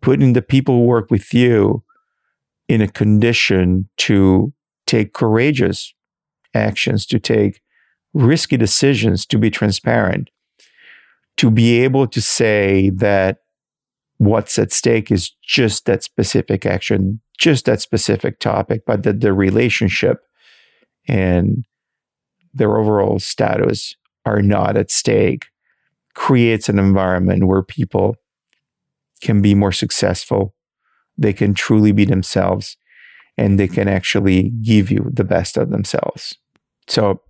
putting 0.01 0.33
the 0.33 0.41
people 0.41 0.75
who 0.75 0.85
work 0.85 1.11
with 1.11 1.33
you 1.33 1.83
in 2.67 2.81
a 2.81 2.87
condition 2.87 3.89
to 3.97 4.53
take 4.87 5.13
courageous 5.13 5.93
actions, 6.53 7.05
to 7.05 7.19
take 7.19 7.61
risky 8.13 8.57
decisions, 8.57 9.25
to 9.25 9.37
be 9.37 9.49
transparent, 9.49 10.29
to 11.37 11.49
be 11.49 11.79
able 11.81 12.07
to 12.07 12.21
say 12.21 12.89
that 12.91 13.40
what's 14.21 14.59
at 14.59 14.71
stake 14.71 15.11
is 15.11 15.31
just 15.41 15.87
that 15.87 16.03
specific 16.03 16.63
action, 16.63 17.19
just 17.39 17.65
that 17.65 17.81
specific 17.81 18.39
topic, 18.39 18.83
but 18.85 19.01
that 19.01 19.19
the 19.19 19.33
relationship 19.33 20.19
and 21.07 21.65
their 22.53 22.77
overall 22.77 23.17
status 23.17 23.95
are 24.23 24.43
not 24.43 24.77
at 24.77 24.91
stake 24.91 25.47
creates 26.13 26.69
an 26.69 26.77
environment 26.77 27.47
where 27.47 27.63
people 27.63 28.15
can 29.23 29.41
be 29.41 29.55
more 29.55 29.71
successful, 29.71 30.53
they 31.17 31.33
can 31.33 31.55
truly 31.55 31.91
be 31.91 32.05
themselves, 32.05 32.77
and 33.39 33.59
they 33.59 33.67
can 33.67 33.87
actually 33.87 34.51
give 34.61 34.91
you 34.91 35.09
the 35.11 35.23
best 35.23 35.57
of 35.57 35.71
themselves. 35.71 36.37
So 36.87 37.21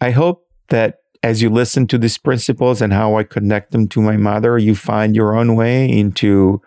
I 0.00 0.10
hope 0.10 0.48
that 0.70 0.96
as 1.22 1.42
you 1.42 1.50
listen 1.50 1.86
to 1.88 1.98
these 1.98 2.18
principles 2.18 2.80
and 2.80 2.92
how 2.92 3.16
I 3.16 3.24
connect 3.24 3.72
them 3.72 3.88
to 3.88 4.00
my 4.00 4.16
mother, 4.16 4.58
you 4.58 4.74
find 4.74 5.16
your 5.16 5.36
own 5.36 5.56
way 5.56 5.88
into 5.88 6.62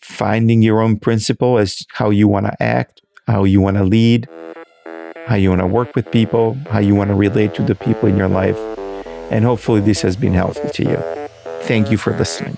finding 0.00 0.62
your 0.62 0.80
own 0.80 0.98
principle 0.98 1.58
as 1.58 1.84
how 1.92 2.10
you 2.10 2.28
want 2.28 2.46
to 2.46 2.62
act, 2.62 3.02
how 3.26 3.44
you 3.44 3.60
want 3.60 3.76
to 3.76 3.84
lead, 3.84 4.28
how 5.26 5.34
you 5.34 5.50
want 5.50 5.60
to 5.60 5.66
work 5.66 5.94
with 5.94 6.10
people, 6.10 6.56
how 6.70 6.78
you 6.78 6.94
want 6.94 7.08
to 7.08 7.14
relate 7.14 7.54
to 7.54 7.62
the 7.62 7.74
people 7.74 8.08
in 8.08 8.16
your 8.16 8.28
life 8.28 8.58
and 9.30 9.44
hopefully 9.44 9.80
this 9.80 10.02
has 10.02 10.16
been 10.16 10.32
helpful 10.32 10.70
to 10.70 10.84
you. 10.84 10.96
Thank 11.62 11.90
you 11.90 11.98
for 11.98 12.16
listening. 12.16 12.56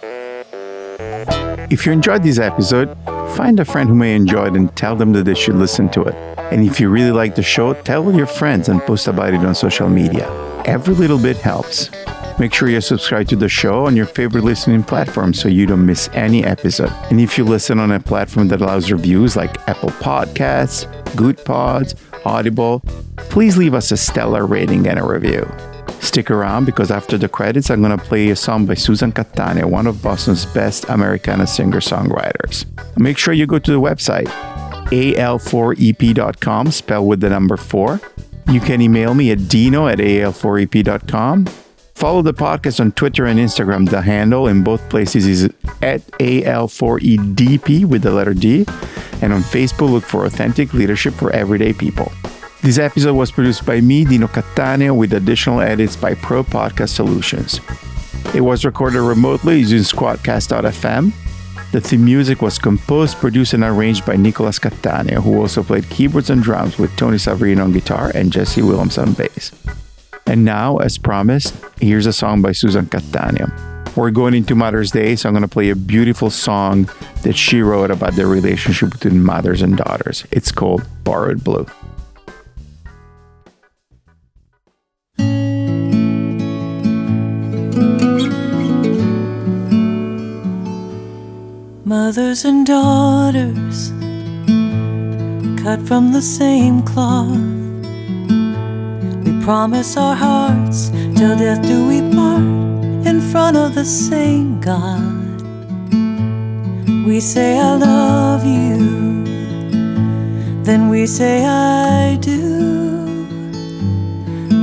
If 1.70 1.86
you 1.86 1.92
enjoyed 1.92 2.22
this 2.22 2.38
episode, 2.38 2.96
find 3.36 3.58
a 3.60 3.64
friend 3.64 3.88
who 3.88 3.94
may 3.94 4.14
enjoy 4.14 4.46
it 4.46 4.54
and 4.54 4.74
tell 4.76 4.96
them 4.96 5.12
that 5.12 5.24
they 5.24 5.34
should 5.34 5.56
listen 5.56 5.88
to 5.90 6.02
it. 6.02 6.14
And 6.52 6.64
if 6.64 6.80
you 6.80 6.88
really 6.88 7.12
like 7.12 7.34
the 7.34 7.42
show, 7.42 7.74
tell 7.74 8.12
your 8.14 8.26
friends 8.26 8.68
and 8.68 8.80
post 8.82 9.08
about 9.08 9.34
it 9.34 9.40
on 9.40 9.54
social 9.54 9.88
media. 9.88 10.49
Every 10.70 10.94
little 10.94 11.18
bit 11.18 11.37
helps. 11.37 11.90
Make 12.38 12.54
sure 12.54 12.68
you 12.68 12.80
subscribe 12.80 13.26
to 13.30 13.35
the 13.35 13.48
show 13.48 13.87
on 13.87 13.96
your 13.96 14.06
favorite 14.06 14.44
listening 14.44 14.85
platform 14.85 15.35
so 15.35 15.48
you 15.48 15.66
don't 15.66 15.85
miss 15.85 16.09
any 16.12 16.44
episode. 16.44 16.92
And 17.11 17.20
if 17.20 17.37
you 17.37 17.42
listen 17.42 17.80
on 17.80 17.90
a 17.90 17.98
platform 17.98 18.46
that 18.48 18.61
allows 18.61 18.92
reviews 18.92 19.35
like 19.35 19.59
Apple 19.68 19.88
Podcasts, 19.88 20.87
Goodpods, 21.16 21.96
Audible, 22.24 22.85
please 23.16 23.56
leave 23.56 23.74
us 23.74 23.90
a 23.90 23.96
stellar 23.96 24.46
rating 24.46 24.87
and 24.87 25.00
a 25.00 25.04
review. 25.04 25.44
Stick 25.98 26.30
around 26.30 26.66
because 26.66 26.92
after 26.92 27.18
the 27.18 27.28
credits, 27.28 27.68
I'm 27.68 27.83
going 27.83 27.98
to 27.98 28.04
play 28.04 28.30
a 28.30 28.37
song 28.37 28.64
by 28.64 28.74
Susan 28.74 29.11
Catania, 29.11 29.66
one 29.66 29.88
of 29.88 30.00
Boston's 30.00 30.46
best 30.46 30.88
Americana 30.88 31.48
singer 31.48 31.80
songwriters. 31.80 32.64
Make 32.96 33.18
sure 33.18 33.35
you 33.35 33.48
go 33.48 33.59
to 33.59 33.72
the 33.72 33.80
website, 33.80 34.28
al4ep.com, 34.92 36.70
spelled 36.70 37.09
with 37.09 37.20
the 37.22 37.28
number 37.28 37.56
4. 37.56 38.00
You 38.50 38.60
can 38.60 38.80
email 38.80 39.14
me 39.14 39.30
at 39.30 39.48
dino 39.48 39.86
at 39.86 39.98
al4ep.com. 39.98 41.46
Follow 41.94 42.22
the 42.22 42.34
podcast 42.34 42.80
on 42.80 42.90
Twitter 42.92 43.26
and 43.26 43.38
Instagram. 43.38 43.88
The 43.88 44.02
handle 44.02 44.48
in 44.48 44.64
both 44.64 44.80
places 44.88 45.26
is 45.26 45.44
at 45.82 46.04
al4edp 46.18 47.84
with 47.84 48.02
the 48.02 48.10
letter 48.10 48.34
D. 48.34 48.64
And 49.22 49.32
on 49.32 49.42
Facebook, 49.42 49.90
look 49.90 50.02
for 50.02 50.24
Authentic 50.24 50.74
Leadership 50.74 51.14
for 51.14 51.30
Everyday 51.30 51.72
People. 51.72 52.10
This 52.62 52.78
episode 52.78 53.14
was 53.14 53.30
produced 53.30 53.64
by 53.64 53.80
me, 53.80 54.04
Dino 54.04 54.26
Cattaneo, 54.26 54.96
with 54.96 55.12
additional 55.12 55.60
edits 55.60 55.94
by 55.94 56.14
Pro 56.14 56.42
Podcast 56.42 56.88
Solutions. 56.88 57.60
It 58.34 58.40
was 58.40 58.64
recorded 58.64 59.00
remotely 59.00 59.60
using 59.60 59.78
Squadcast.fm. 59.78 61.12
The 61.72 61.80
theme 61.80 62.04
music 62.04 62.42
was 62.42 62.59
composed, 62.59 63.18
produced, 63.18 63.52
and 63.54 63.62
arranged 63.62 64.04
by 64.04 64.16
Nicolas 64.16 64.59
Catania, 64.59 65.20
who 65.20 65.40
also 65.40 65.62
played 65.62 65.88
keyboards 65.88 66.28
and 66.28 66.42
drums 66.42 66.78
with 66.78 66.94
Tony 66.96 67.16
Savarino 67.16 67.62
on 67.62 67.72
guitar 67.72 68.11
and 68.12 68.33
Jesse 68.33 68.61
Williams 68.61 68.98
on 68.98 69.12
bass. 69.12 69.52
And 70.26 70.44
now, 70.44 70.78
as 70.78 70.98
promised, 70.98 71.54
here's 71.80 72.06
a 72.06 72.12
song 72.12 72.42
by 72.42 72.52
Susan 72.52 72.87
Catania. 72.87 73.52
We're 73.94 74.11
going 74.11 74.35
into 74.35 74.56
Mother's 74.56 74.90
Day, 74.90 75.14
so 75.14 75.28
I'm 75.28 75.33
going 75.33 75.42
to 75.42 75.48
play 75.48 75.70
a 75.70 75.76
beautiful 75.76 76.28
song 76.28 76.90
that 77.22 77.37
she 77.37 77.61
wrote 77.61 77.92
about 77.92 78.16
the 78.16 78.26
relationship 78.26 78.90
between 78.90 79.22
mothers 79.22 79.62
and 79.62 79.76
daughters. 79.76 80.24
It's 80.33 80.50
called 80.50 80.85
Borrowed 81.04 81.44
Blue. 81.44 81.66
Mothers 92.10 92.44
and 92.44 92.66
daughters, 92.66 93.90
cut 95.62 95.80
from 95.86 96.10
the 96.10 96.20
same 96.20 96.82
cloth. 96.82 97.38
We 99.24 99.32
promise 99.44 99.96
our 99.96 100.16
hearts 100.16 100.90
till 101.14 101.38
death 101.38 101.62
do 101.62 101.86
we 101.86 102.00
part 102.12 102.42
in 103.06 103.20
front 103.30 103.56
of 103.56 103.76
the 103.76 103.84
same 103.84 104.60
God. 104.60 105.40
We 107.06 107.20
say, 107.20 107.56
I 107.60 107.76
love 107.76 108.44
you, 108.44 109.22
then 110.64 110.88
we 110.88 111.06
say, 111.06 111.44
I 111.46 112.16
do. 112.16 113.04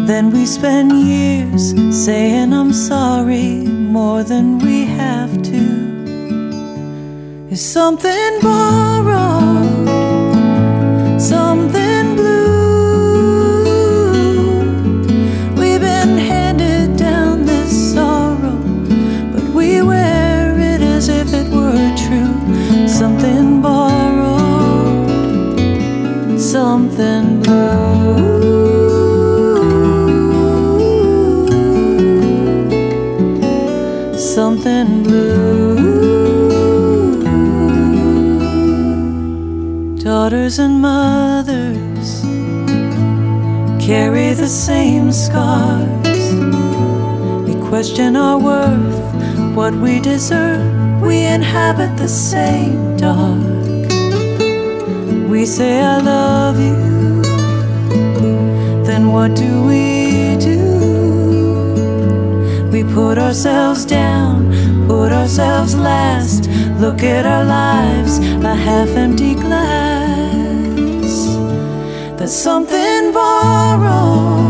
Then 0.05 0.31
we 0.31 0.45
spend 0.45 0.91
years 0.91 1.73
saying, 2.05 2.51
I'm 2.51 2.73
sorry 2.73 3.63
more 3.95 4.23
than 4.23 4.60
we 4.60 4.83
have 4.97 5.16
something 7.58 8.39
borrowed, 8.39 9.89
something 11.20 11.77
scars. 45.28 46.24
We 47.48 47.54
question 47.70 48.16
our 48.16 48.40
worth, 48.50 49.56
what 49.56 49.74
we 49.74 50.00
deserve. 50.00 50.63
We 51.02 51.18
inhabit 51.38 51.98
the 51.98 52.08
same 52.08 52.96
dark. 52.96 53.90
We 55.32 55.46
say, 55.46 55.74
I 55.82 55.98
love 56.13 56.58
you. 56.70 56.78
Then 58.88 59.12
what 59.16 59.36
do 59.36 59.52
we 59.72 59.86
do? 60.50 60.63
We 62.72 62.82
put 63.00 63.18
ourselves 63.18 63.86
down, 63.86 64.38
put 64.88 65.12
ourselves 65.12 65.76
last. 65.76 66.50
Look 66.84 67.04
at 67.04 67.26
our 67.26 67.44
lives, 67.44 68.20
a 68.54 68.56
half 68.68 68.90
empty 69.06 69.34
glass. 69.34 71.12
There's 72.18 72.38
something 72.50 73.12
borrowed. 73.12 74.46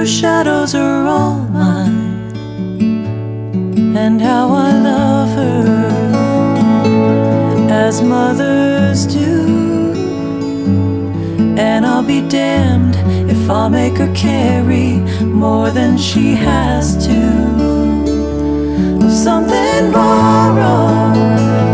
her 0.00 0.06
shadows 0.06 0.74
are 0.74 1.06
all 1.06 1.40
mine, 1.50 2.32
and 3.94 4.18
how 4.18 4.48
I 4.48 4.72
love 4.72 5.28
her 5.36 5.66
as 7.70 8.00
mothers 8.00 9.04
do. 9.04 9.92
And 11.58 11.84
I'll 11.84 12.02
be 12.02 12.22
damned 12.30 12.96
if 13.30 13.50
i 13.50 13.68
make 13.68 13.98
her 13.98 14.10
carry 14.14 15.00
more 15.22 15.68
than 15.68 15.98
she 15.98 16.34
has 16.34 16.96
to. 17.06 17.20
Something 19.10 19.92
borrowed. 19.92 21.69